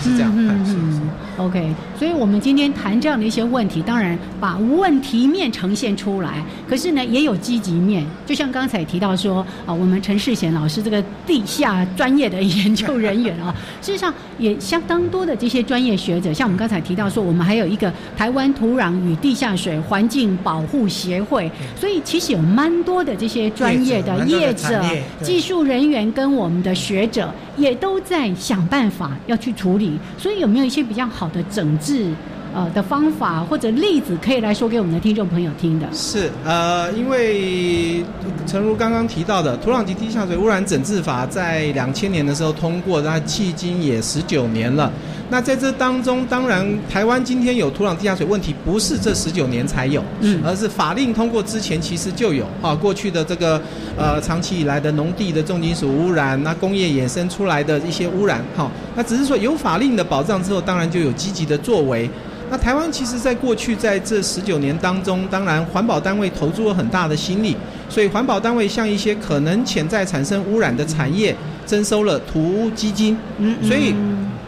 [0.02, 0.32] 是这样。
[0.34, 1.10] 嗯嗯。
[1.38, 8.04] OK，所以我们今天谈这样的一些问题，当然把问题面呈现出来，可是呢也有积极面。
[8.26, 24.84] 就像刚才提到说啊，我们陈世贤老师这个地下专业的研究人员啊， 事实上也相当多的这些专业学者，像我们刚才提到说，我们还有一个台湾土壤与地下水环境保护协会，所以其实有蛮多的这些专业的业者、
[25.22, 29.96] 技术人员跟我们的学者，也都在想办法要去处理。
[30.18, 32.06] 所以有没有一些比较好的整治
[32.54, 35.86] 呃的方法或者例子，可以来说给我们的听众朋友听的？
[35.92, 38.02] 是呃，因为
[38.46, 44.90] 诚如刚刚提到的，土壤及地下水污染整治法在两千年的时候通过，那迄今也十九年了。
[45.30, 52.74] 那在这当中，当然台湾今天有土壤地下水问题，不是这十九年才有，嗯，而是法令通过之前其实就有啊。
[52.74, 53.60] 过去的这个
[53.98, 62.08] 呃长期以来的农地的重金属污染，那工业衍生出来的一些污染，哈，那只是说有法令的保障之后，当然就有积极的作为。
[62.50, 67.54] 那台湾其实在过去在这十九年当中，当然环保单位投注了很大的心力，
[67.90, 71.36] 所以环保单位向一些可能潜在产生污染的产业
[71.66, 73.94] 征收了土污基金，嗯，所以。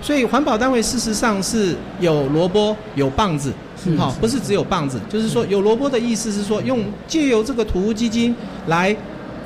[0.02, 3.52] 所以环保单位事实上是有萝卜有棒子，
[3.98, 8.34] 好，不是只有棒子，就是说有萝卜的意思是说用借由这个土屋基金
[8.66, 8.96] 来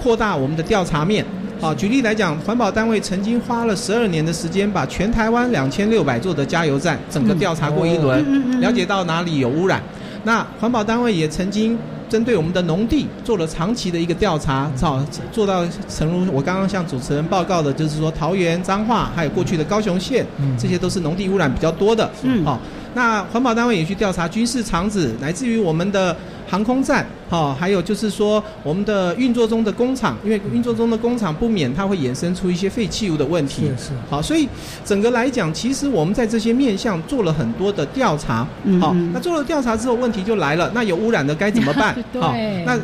[0.02, 1.24] 扩大我们的调查面。
[1.60, 9.82] 好，举例来讲，环保单位曾经花了十二年的时间，把全台湾两千六百座的加油站整个调查过一轮，了解到哪里有污染。
[10.24, 11.78] 那环保单位也曾经。
[12.06, 20.24] 针对我们的农地做了长期的一个调查，好做到诚如我刚刚向主持人报告的，就是说桃园、彰化，还有过去的高雄县，
[20.56, 22.08] 这些都是农地污染比较多的。
[22.22, 22.60] 嗯，好，
[22.94, 26.14] 那环保单位也去调查军事场址，乃至于我们的。
[26.48, 34.48] 航空站，好，还有就是说我们的运作中的工厂，因为运作中的工厂不免它会衍生出一些废弃物的问题，是是，好，所以
[34.84, 38.46] 整个来讲，其实我们在这些面向做了很多的调查，
[38.80, 41.94] 好，那做了调查之后，问题就来了，那有污染的该怎么办？
[42.20, 42.34] 好，
[42.64, 42.78] 那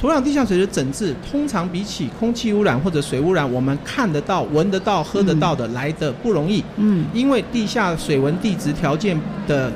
[0.00, 9.72] 土壤地下水的整治，通常比起空气污染或者水污染，我们看得到、闻得到、喝得到的来的不容易，嗯，因为地下水文地质条件的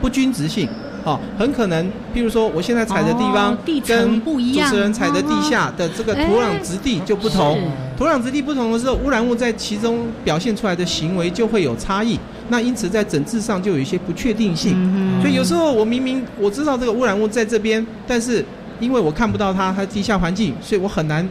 [0.00, 0.68] 不均值性。
[1.04, 4.38] 哦，很可能，譬如说，我现在踩的地方跟主
[4.68, 7.58] 持人踩的地下的这个土壤质地就不同，
[7.96, 12.18] 土壤质地不同的时候，污染物在其中表现出来的行为就会有差异。
[12.48, 14.74] 那因此在整治上就有一些不确定性。
[15.20, 18.44] 所以有时候我明明我知道这个污染物在这边，但是
[18.80, 21.26] 因为我看不到它，它地下环境，所以我很难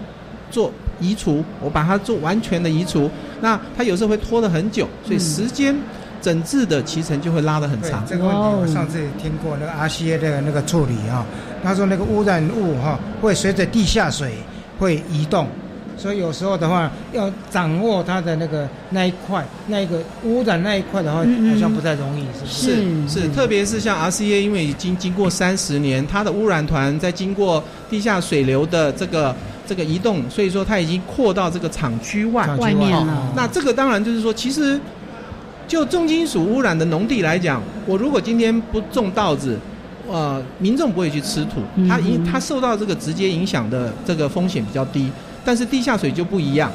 [0.49, 3.09] 做移除，我把它做完全的移除。
[3.41, 5.76] 那它有时候会拖得很久，所以时间。
[6.22, 8.05] 整治的期程就会拉得很长。
[8.05, 11.26] 这个问题我上次也听过那个 RCA 的那个处理啊，
[11.63, 14.34] 他说那个污染物哈会随着地下水
[14.78, 15.47] 会移动，
[15.97, 22.76] 所以有时候的话要掌握它的那个那一块那一个污染那一块的话，好像不太容易，是
[23.07, 29.36] 是是，特别是像 RCA，因为已经经过三十年，它的污染团在经过地下水流的这个
[29.67, 33.32] 这个移动，所以说它已经扩到这个厂区外外面了。
[33.36, 34.80] 那这个当然就是说，其实。
[35.70, 39.55] 就重金属污染的农地来讲，我如果今天不种稻子，
[40.09, 45.11] 呃，民众不会去吃土，它影它受到这个直接影响的这个风险比较低，
[45.45, 46.72] 但是地下水就不一样。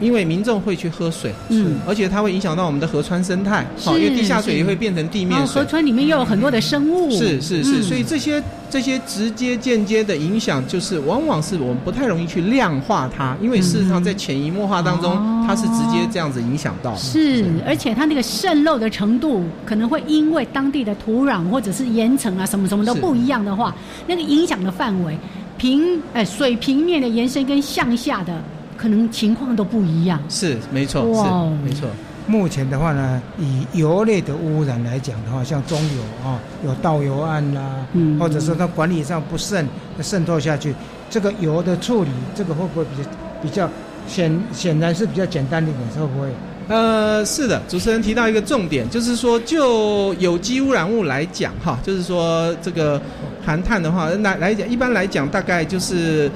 [0.00, 5.60] 因为民众会去喝水，嗯，而且它会影响到我们的河川生态，好，因为地下水也会变成地面水。
[5.60, 7.10] 河川里面又有很多的生物。
[7.10, 16.94] 是是是，所以这些这些直接间接的影响，就是往往是我们不太容易去量化它，因为事实上在潜移默化当中，它是直接这样子影响到。
[16.96, 23.74] 是，而且它那个渗漏的程度，可能会因为当地的土壤或者是岩层啊，什么什么都不一样的话，
[24.06, 25.16] 那个影响的范围，
[25.58, 28.42] 平呃水平面的延伸跟向下的。
[28.80, 31.86] 可能情况都不一样，是没错，是没错。
[32.26, 37.84] 目前的话呢，以油类的污染来讲的话，像中油啊，有倒油案啦，
[38.18, 39.68] 或者说它管理上不慎
[40.00, 40.74] 渗透下去，
[41.10, 43.10] 这个油的处理，这个会不会比较
[43.42, 43.68] 比较
[44.06, 46.28] 显显然是比较简单一点，会不会？
[46.68, 52.98] 呃，是的，主持人提到一个重点，就是说就有机污染物来讲哈，就是说这个
[53.44, 56.30] 含碳的话来来讲，一般来讲大概就是。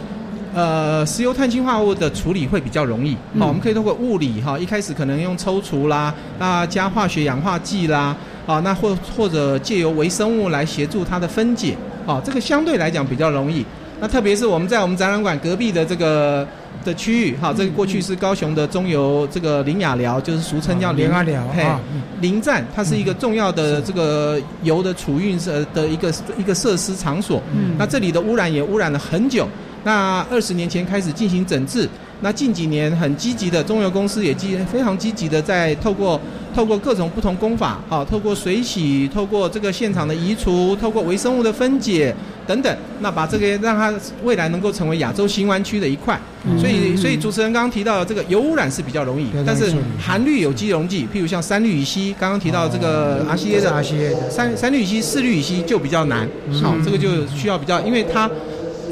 [0.55, 3.16] 呃，石油碳氢化物的处理会比较容易。
[3.38, 11.76] 好，我们可以通过物理哈，一开始可能用抽除啦，那加化学氧化剂啦，啊，那或或者借由微生物来协助它的分解。
[12.07, 13.66] 好，这个相对来讲比较容易。
[14.00, 16.46] 那特别是我们在我们展览馆隔壁的这个
[16.84, 21.80] 的区域，哈，这个过去是高雄的中油这个林雅寮，就是俗称叫林雅寮啊，
[22.20, 27.42] 林站，它是一个重要的这个油的储运设的一个一个设施场所。
[27.52, 29.48] 嗯，那这里的污染也污染了很久。
[29.85, 31.89] 那二十年前开始进行整治，
[32.20, 36.20] 那近几年很积极的中油公司也积非常积极的在透过
[36.55, 42.14] 透过各种不同工法，好，透过水洗，透过这个现场的移除，透过微生物的分解
[42.47, 46.18] 等等，那把这个让它未来能够成为亚洲新湾区的一块。
[46.59, 56.28] 所以，所以主持人刚刚提到这个油污染是比较容易，但是含氯有机溶剂，譬如像三氯乙烯，刚刚提到这个 RCA 的 RCA 三三氯乙烯、四氯乙烯就比较难，
[56.62, 58.30] 好，这个就需要比较，因为它。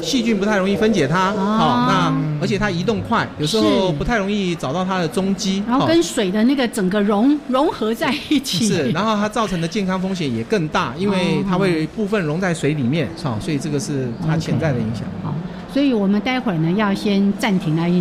[0.03, 15.03] 细菌不太容易分解它，好，那而且它移动快，有时候不太容易找到它的踪迹，然后跟水的那个整个融融合在一起，是，然后它造成的健康风险也更大，因为它会部分溶在水里面，好，所以这个是它潜在的影响。
[15.23, 15.33] 好，
[15.73, 17.91] 所以我们待会儿呢要先暂停来。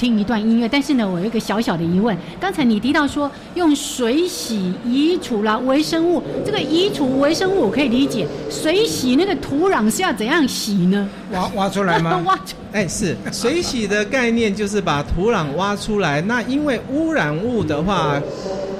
[0.00, 2.16] 听一段音乐，但是呢，我有一个小小的疑问。
[2.40, 11.06] 刚才你提到说用水洗移除了微生物，这个移除微生物我可以理解，水洗那个土壤是要怎样洗呢？
[11.32, 12.16] 挖挖出来吗？
[12.24, 12.56] 挖出。
[12.72, 16.22] 哎，是水洗的概念就是把土壤挖出来。
[16.22, 18.18] 那因为污染物的话。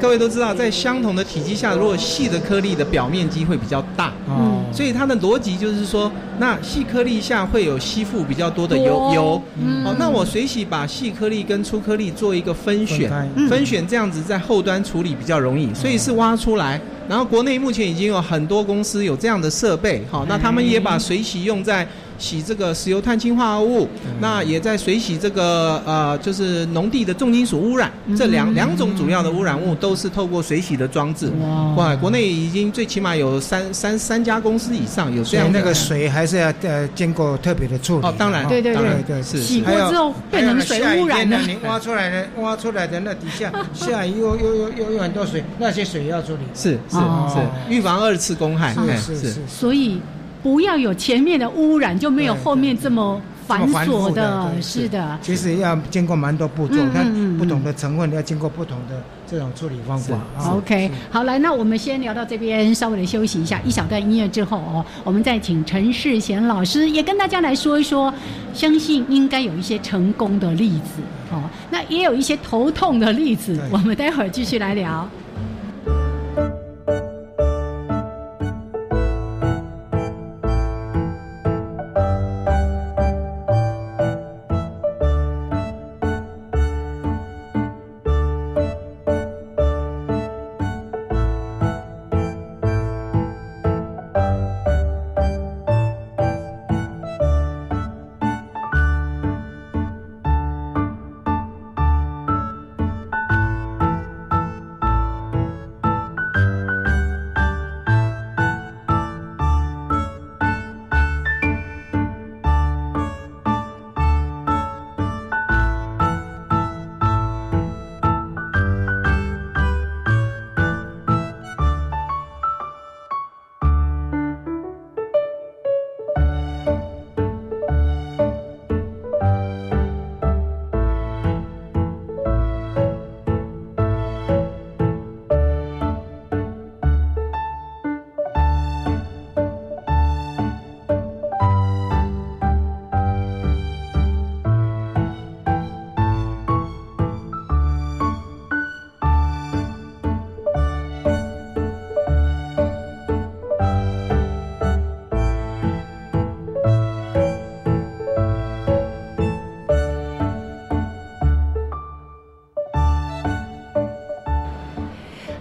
[0.01, 9.43] 各位都知道，在相同的体积下，如果细的颗粒的表面积会比较大，嗯，所以它的逻辑就是说，那细颗粒下会有吸附比较多的油油，
[9.85, 13.11] 哦，那我水洗把细颗粒跟粗颗粒做一个分选，
[13.49, 16.81] 分选这样子在后端处理比较容易，所以是挖出来。
[17.09, 21.87] 然后国内目前已经有很多公司有这样的设备，好，那他们也把水洗用在。
[22.21, 23.89] 洗这个石油碳氢化合物，
[24.21, 31.33] 那也在水洗这个呃，就是农地的重金属污染，这两两种主要的污染物都是透过水洗的装置。
[31.77, 35.51] 哇，国内已经最起码有三三三家公司以上有这样。
[35.51, 38.07] 那个水还是要呃经过特别的处理。
[38.07, 39.43] 哦，当然，对对对对是。
[39.43, 41.39] 洗过之后变成水污染的。
[41.39, 46.41] 你挖出来的挖出来的那底下 下雨又又又又有很多水，那些水要处理。
[46.55, 47.41] 是是是，
[47.71, 48.75] 预防二次公害。
[48.97, 49.41] 是是是。
[49.49, 50.01] 所以。
[50.43, 54.51] 不要有前面的污染，就没有后面这么繁琐的。
[54.61, 57.03] 是的，其实要经过蛮多步骤，它
[57.38, 60.16] 不同的成分要经过不同的这种处理方法。
[60.53, 68.12] OK，好，来，那我们先聊到这边，稍微的休息一下，一小段音乐之后哦，我们再请陈世贤老师也跟大家来说一说，
[68.55, 75.09] 相信应该有一些成功的例子哦，那也有一些头痛的例子，我们待会儿继续来聊。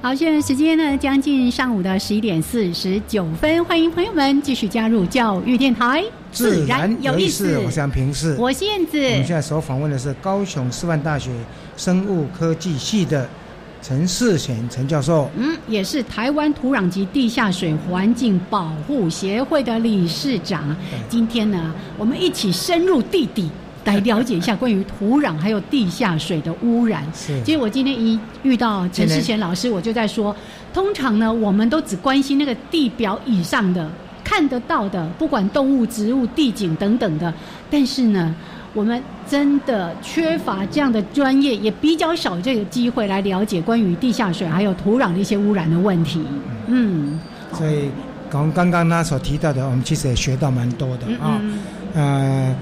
[0.09, 7.59] 好，现在时间呢将近上午的十一点四十九分，欢迎朋友们继续加入教育电台，自然有意思。
[7.59, 8.97] 我是平视，我是燕子。
[8.97, 11.29] 我们现在所访问的是高雄师范大学
[11.77, 13.29] 生物科技系的
[13.83, 20.75] 陈世贤陈教授，嗯，也是台湾土壤及地下水环境保护协会的理事长。
[21.07, 23.47] 今天呢，我们一起深入地底。
[23.89, 27.03] 来了解一下关于土壤还有地下水的污染。
[27.13, 30.35] 是，其实我今天一遇到陈世贤老师，我就在说，
[30.73, 33.89] 通常呢，我们都只关心那个地表以上的
[34.23, 37.33] 看得到的，不管动物、植物、地景等等的。
[37.71, 38.35] 但是呢，
[38.73, 46.23] 我们真的缺乏这样的专业，也比较少这个机会来了解关于地下水还有土壤的一些污染的问题。
[46.67, 47.19] 嗯，
[47.53, 47.89] 所以
[48.29, 51.41] 刚刚刚他所提到的，我们其实也学到蛮多的啊。
[51.95, 52.55] 呃，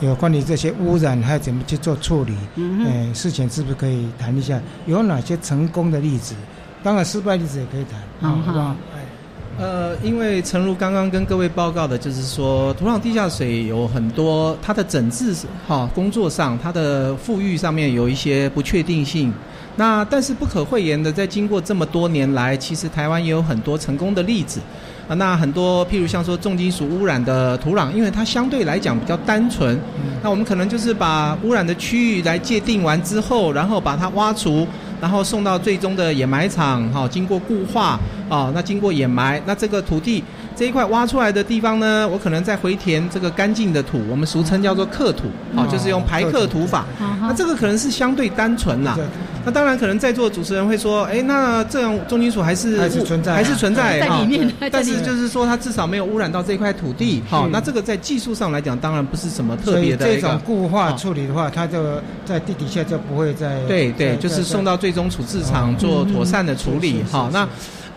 [0.00, 4.60] 有关于这些污染还有怎么去做处理，嗯，事前是不是可以谈一下？
[4.86, 6.34] 有哪些成功的例子？
[6.82, 7.84] 当然失败例子也可以
[8.20, 8.76] 谈，好好？
[9.58, 15.34] 呃，因为诚如刚刚跟各位报告的，就是说土壤地下水有很多它的整治
[15.66, 19.32] 哈工作上，它的富裕上面有一些不确定性。
[19.74, 24.60] 那但是不可讳言的，在经过这么多年来，其实台湾也有很多成功的例子
[25.08, 25.14] 啊。
[25.14, 29.78] 那很多譬如像说重金属污染的土壤，因为它相对来讲比较单纯，
[30.22, 34.66] 那我们可能就是把污染的区域来界定完之后，然后把它挖除。
[35.00, 37.96] 然后送到最终的掩埋场，哈，经过固化，
[38.28, 40.24] 啊，那经过掩埋，那这个土地
[40.56, 46.84] 这一块挖出来的地方呢，我可能再回填这个干净的土，我们俗称叫做克土，啊，就是用排克土法。
[47.20, 48.98] 那这个可能是相对单纯啦。
[49.44, 54.52] 那当然可能在座主持人会说，哎，那这样重金属还是还是存在，还是存在在里面。
[54.72, 60.06] 但是就是说它至少没有污染到这块土地，好，那这个在技术上来讲，当然不是什么特别的。
[60.06, 61.78] 这种固化处理的话，它就
[62.24, 63.60] 在地底下就不会再。
[63.68, 64.88] 对对，就是送到最。
[64.88, 67.46] 最终处置厂做妥善的处理，好，那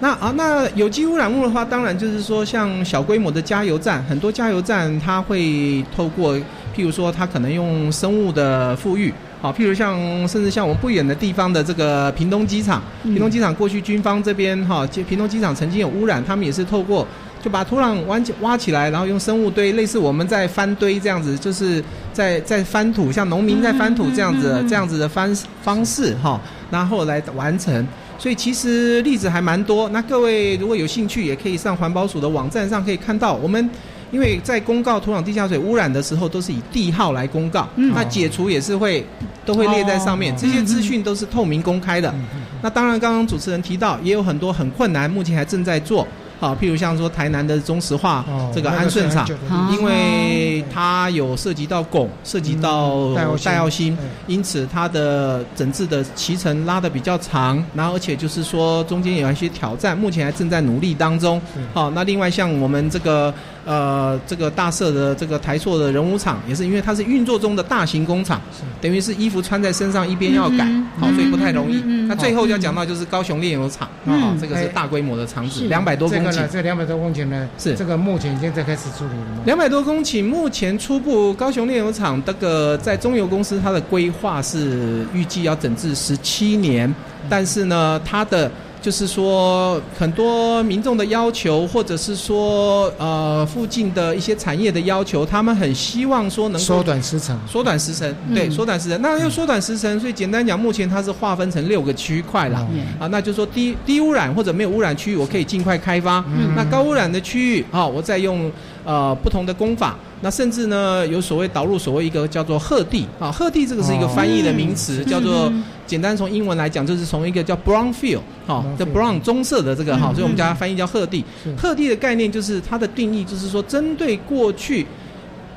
[0.01, 6.35] 那啊，那有机污染物的话，当然就是说，像小规模的加油站，很多加油站它会透过，
[6.75, 17.07] 譬如说，它可能用生物的富裕，好，譬如像甚至像我们不远的地方的这个屏东机场，屏东机场过去军方这边哈，屏东机场曾经有污染，他们也是透过。
[17.43, 21.83] 就把土壤挖起挖起来，然后用生物堆，类似我们在翻堆这样子，就是
[22.13, 26.39] 在在翻土，像农民在翻土这样子这样子的翻方式哈，
[26.69, 27.87] 然后来完成。
[28.19, 29.89] 所以其实例子还蛮多。
[29.89, 33.33] 那各位如果有兴趣，也可以上环保署的网站上可以看到。
[33.33, 33.67] 我们
[34.11, 39.05] 因为在公告土壤地下水污染的时候，都是以地号来公告，那解除也是会
[39.45, 42.13] 都会列在上面，这些资讯都是透明公开的。
[42.61, 46.05] 那当然，刚刚主持人提到也有很多很困难，目前还正在做。
[46.39, 49.27] 好，譬如像说台南的中石化这个安顺厂，
[49.71, 53.95] 因为它有涉及到汞，涉及到戴奥辛，
[54.25, 61.39] 因此它的整治的期程拉的比较长，然后而且就是说中间有一些挑战，目前还正在努力当中。
[61.75, 63.31] 好，那另外像我们这个。
[63.65, 68.41] 呃，这个大社的这个台塑的人武厂，也是因为它是运作中的大型工厂，
[68.81, 70.65] 等于是衣服穿在身上一边要改，
[70.99, 71.79] 好，所以不太容易。
[72.07, 76.31] 那最后要讲到就是高雄炼油厂，啊，这个是大规模的厂址，两百多公顷。
[76.31, 79.43] 这个这两百多公顷呢，是这个目前已经在开始处理了吗？
[79.45, 86.91] 两百多公顷，目前初步高雄炼油厂这个在中油公司它的规划是预计要整治十七年，
[87.29, 88.49] 但是呢，它的。
[88.81, 98.99] 就是说，很多民众的要求，或者是说，呃，附近的一些产业的要求，他们很希望说能缩短时程，缩短时程，对，缩短时程。
[98.99, 102.67] 那要缩短时程，所以简单讲，目前它是划分成六个区块了，
[102.99, 106.23] 啊，那就是说低低污染或者没有污染区域，我可以尽快开发。
[106.55, 108.51] 那高污染的区域，啊，我再用
[108.83, 109.95] 呃不同的工法。
[110.23, 115.51] 那甚至呢，有所谓导入所谓一个叫做鹤地啊，鹤地这个是一个翻译的名词，叫做
[115.87, 121.25] 简单从英文来讲，就是从一个叫 brown field 哈，叫 brown 棕色的这个哈，所以我们叫它翻译叫鹤地。
[121.57, 124.85] 鹤地的概念就是它的定义，就是说针对过去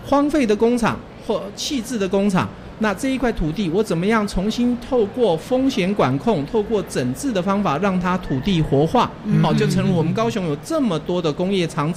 [0.07, 2.49] 荒废的工厂或弃置的工厂，
[2.79, 9.11] 那这一块土地我怎么样重新透过风险管控、透过整治的方法，让它土地活化，
[9.43, 11.95] 好，就成如我们高雄有这么多的工业厂。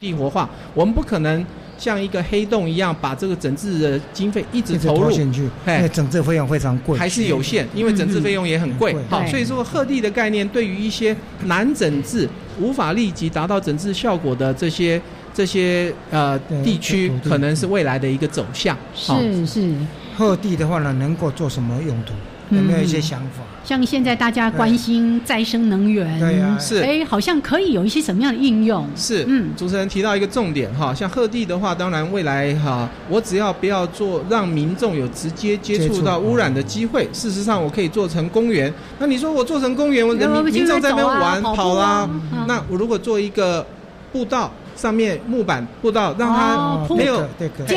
[0.00, 1.44] 地活化，我们不可能
[1.76, 8.96] 像一个黑洞一样把这个整治的经费一直投入进去，哎，整治费用非常贵，还是有限，因为整治费用也很贵。
[9.10, 12.26] 好，所以说鹤地的概念对于一些难整治、
[12.58, 14.98] 无法立即达到整治效果的这些
[15.34, 18.74] 这些呃地区，可能是未来的一个走向。
[18.94, 19.74] 是是，
[20.16, 22.14] 鹤地的话呢，能够做什么用途？
[22.50, 23.42] 有没有一些想法？
[23.64, 28.88] 像现在大家关心再生能源，对呀，是哎，好像可以有一些什么样的应用？
[28.96, 38.72] 是，嗯，主持人提到一个重点哈，像鹤地的话，当然未来哈，我只要不要做让民众有直接接触到污染的机会，事实上我可以做成公园。
[38.98, 42.08] 那你说我做成公园，我民众在那边玩跑啦，
[42.48, 43.64] 那我如果做一个
[44.12, 44.50] 步道。
[44.80, 47.22] 上面木板步道让它没有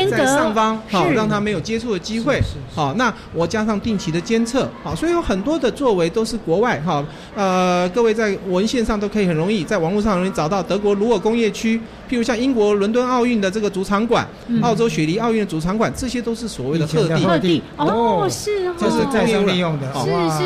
[0.09, 2.39] 在上方，好让它没有接触的机会，
[2.73, 11.81] 好那我加上定期的监测，好所以有很多的作为都是国外哈，呃各位在文献上都可以很容易在网络上容易找到德国鲁尔工业区。
[12.13, 17.25] 譬譬如像英国伦敦奥运的这个主场馆，嗯澳洲雪梨奥运的主场馆，这些都是所谓的以前的鹤地。
[17.25, 20.43] 鹤地哦，是哦，这是再生利用的，是是，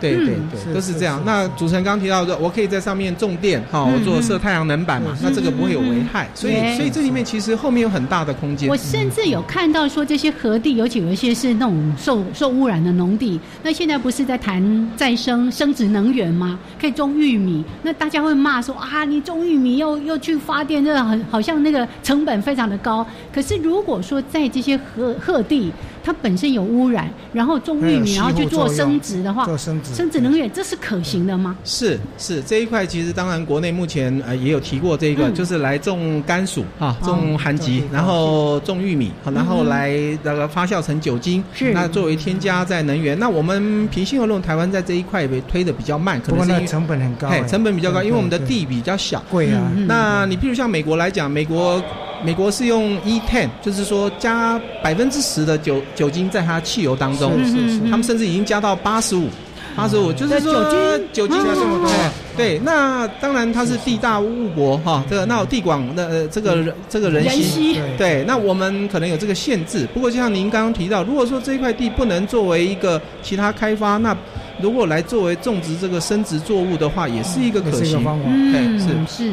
[0.00, 1.20] 对对嗯对，都是这样。
[1.26, 6.30] 那主持人刚刚提到的，我可以在上面种电，哈，我做设太阳能板嘛，那这个不会有危害。
[6.34, 8.76] 所以所以这里面其实后面有很大的空间我。
[8.78, 13.38] 甚至有看到说这些河地，尤其有一些是那种受受污染的农地。
[13.62, 16.58] 那现在不是在谈再生生殖能源吗？
[16.80, 23.06] 可以种玉米，那大家会骂说啊，你种玉米又又去发电，这很好像那个成本非常的高。
[23.32, 25.72] 可是如果说在这些河河地，
[26.02, 31.56] 它本身有污染，然后种玉米，然后去做生殖的话，做生殖生殖能源这是可行的吗？
[31.64, 35.34] 是是这一块，其实当然国内目前呃也有提过这个，嗯。
[35.34, 41.72] 就是来种甘薯啊，哦种寒吉，然后种玉米，好然后嗯来那个发酵成酒精，是。
[41.72, 43.18] 那作为添加在能源。
[43.18, 49.22] 那我们平心而论，台湾在这一块也推的比较慢，可能是因为不过那成本很高成本比较高，因为我们的地比较小。
[49.30, 51.82] 贵啊，嗯那你譬如像美国来讲，美国
[52.24, 57.80] 美国是用 E ten，就是说加百分之十的酒酒精在它汽油当中，是是是。
[57.90, 59.28] 他们甚至已经加到八十五。
[59.74, 61.08] 八十五，就是说酒精？
[61.14, 69.88] 酒精加这么多哎对，那当然它是地大物博哈，这个那有地广的呃这个人这个人人稀稀，对，那我们可能有这个限制。
[69.94, 74.14] 不过就像您刚刚提到，如果说这一块地不能作为一个其他开发，那
[74.60, 77.98] 如果来作为种植这个生殖作物的话，也是一个可行。
[78.26, 79.24] 嗯，是。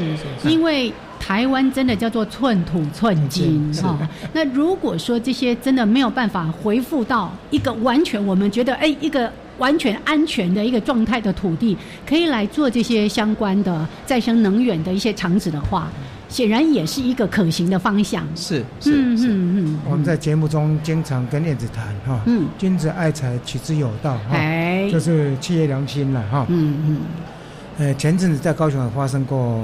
[0.41, 0.89] 是因为
[1.20, 3.99] 台湾真的叫做寸土寸金是哈、
[4.34, 15.89] 那如果说这些真的没有办法回复到一个完全我们觉得哎一个完全安全的一个状态的土地，可以来做这些相关的再生能源的一些厂址的话，
[16.30, 18.26] 显然也是一个可行的方向。
[18.36, 22.47] 是是嗯是，嗯嗯，我们在节目中经常跟燕子谈哈，嗯。
[22.57, 26.45] 君子爱财，取之有道哈，哎，就是企业良心了哈。
[26.47, 26.97] 嗯嗯。
[27.80, 29.61] 呃，前阵子在高雄也发生过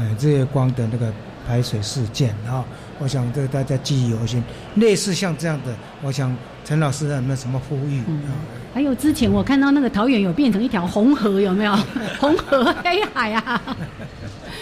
[0.00, 1.12] 呃日月光的那个
[1.46, 2.64] 排水事件啊，
[2.98, 4.42] 我想这个大家记忆犹新。
[4.76, 6.34] 类似像这样的，我想
[6.64, 8.02] 陈老师有没有什么呼吁？
[8.08, 8.22] 嗯
[8.72, 11.76] 还有之前我看到那个桃园有变成一条红河，有没有？
[12.20, 13.60] 红河黑海啊，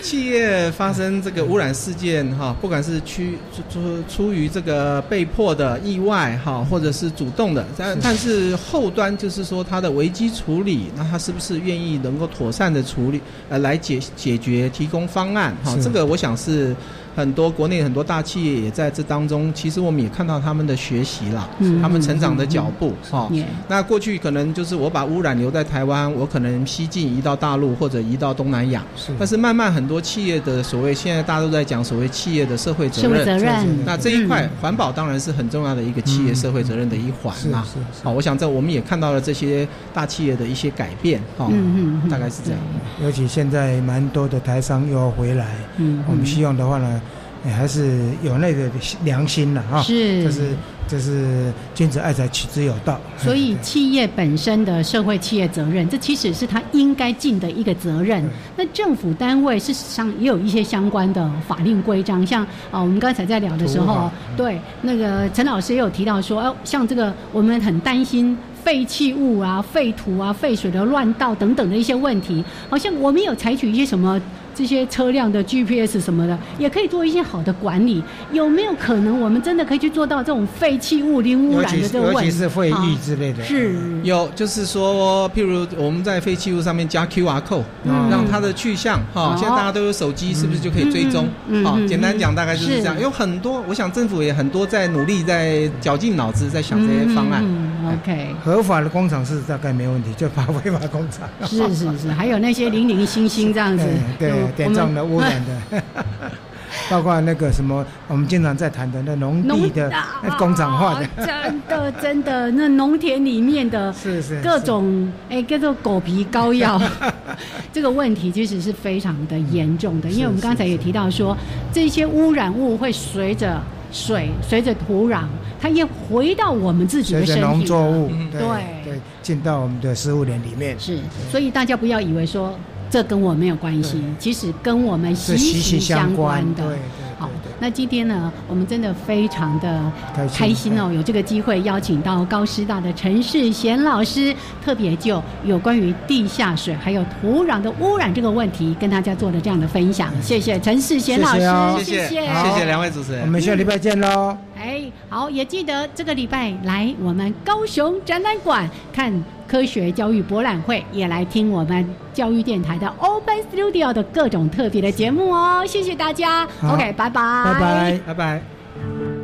[0.03, 3.23] 企业发生这个污染事件哈，不管是出
[3.71, 16.75] 出出于这个被迫的意外哈，或者是主动的，但但是后端就是说它的危机处理，那它是不是愿意能够妥善的处理，呃，来解解决提供方案哈，这个我想是。
[17.19, 23.29] 很多国内很多大企业也在这当中，其实我们也看到他们的学习了，嗯他们成长的脚步哈。
[23.67, 28.85] 那过去可能就是我把污染留在台湾，我可能西进移到大陆或者移到东南亚。
[28.95, 33.27] 是但是慢慢很多企业的所谓现在大家都在讲所谓企业的社会责社会任。
[33.27, 37.65] 责任，那这一块嗯环保当然是很重要的一个企业社会责任的一环啦。
[37.67, 41.21] 是是是好，我想这我们也看到了这些大企业的一些改变。
[41.37, 42.61] 哈，嗯嗯嗯大概是这样。
[43.03, 45.47] 尤其现在蛮多的台商又要回来，
[45.79, 47.01] 嗯我们希望的话呢，
[47.45, 48.69] 哎还是有那个
[49.05, 49.83] 良心了哈。
[49.83, 50.41] 是这是
[50.89, 52.99] 这是君子爱财，取之有道。
[53.17, 58.25] 所以企业本身的社会企业责任，这其实是他应该尽的一个责任。
[58.57, 68.37] 那政府单位事实上也有一些相关的法令规章，像啊，我们刚才在聊的时候，对那个陈老师也有提到说，哦，像这个我们很担心。
[68.65, 74.21] 废弃物啊、废土啊、废水的乱倒等等的一些问题，好像我们有采取一些什么
[74.59, 78.03] 这些车辆的 GPS 什么的，也可以做一些好的管理。
[78.33, 82.29] 有没有可能我们真的可以去做到这种废弃物零污染的这个问题？
[82.33, 91.29] 其是会啊议之类的，是有，就是说，譬如我们在废弃物上面加 QR code，、嗯让它的去向哈、哦现在大家都有手机，是不是就可以追踪？
[91.63, 92.97] 好、简单讲大概就是这样。
[92.97, 97.45] 是有很多，我想政府也很多在努力，在绞尽脑汁在想这些方案。
[97.45, 101.29] 嗯嗯 OK，合法的工厂是大概没问题，就怕违法工厂。
[101.49, 103.85] 是是是，还有那些零零星星这样子，
[104.19, 105.83] 对点状的污染的，
[106.91, 109.91] 包括那个什么，我们经常在谈的那农地的
[110.23, 116.81] 那工厂化的，哦真的真的，那农田里面的 是是各种哎各种狗皮膏药，
[117.73, 121.37] 这个问题其实是非常的严重的，因为我们刚才也提到说，
[121.73, 125.25] 这些污染物会随着水、随着土壤，
[125.61, 127.49] 它也回到我们自己的身体了。
[127.49, 130.79] 农作物，对，进到我们的食物链里面。
[130.79, 130.99] 是，
[131.31, 132.55] 所以大家不要以为说
[132.91, 136.65] 这跟我没有关系，其实跟我们息是息息相相关的。
[136.65, 136.79] 对对
[137.19, 137.29] 好，
[137.59, 139.93] 那今天呢，我们真的非常的
[140.33, 144.33] 开心哦，有这个机会邀请到高师大的陈世贤老师，
[144.65, 150.13] 特别就有关于地下水还有土壤的污染这个问题，跟大家做了这样的分享。
[150.23, 153.27] 谢谢陈世贤老师，谢谢哦谢谢谢谢谢两位主持人我。
[153.27, 154.39] 们下礼拜见喽。
[154.57, 159.13] 哎，好，也记得这个礼拜来我们高雄展览馆看
[159.49, 165.65] 科学教育博览会，也来听我们教育电台的 Open Studio 的各种特别的节目哦。
[165.67, 169.18] 谢谢大家，OK，拜拜，拜拜，拜拜。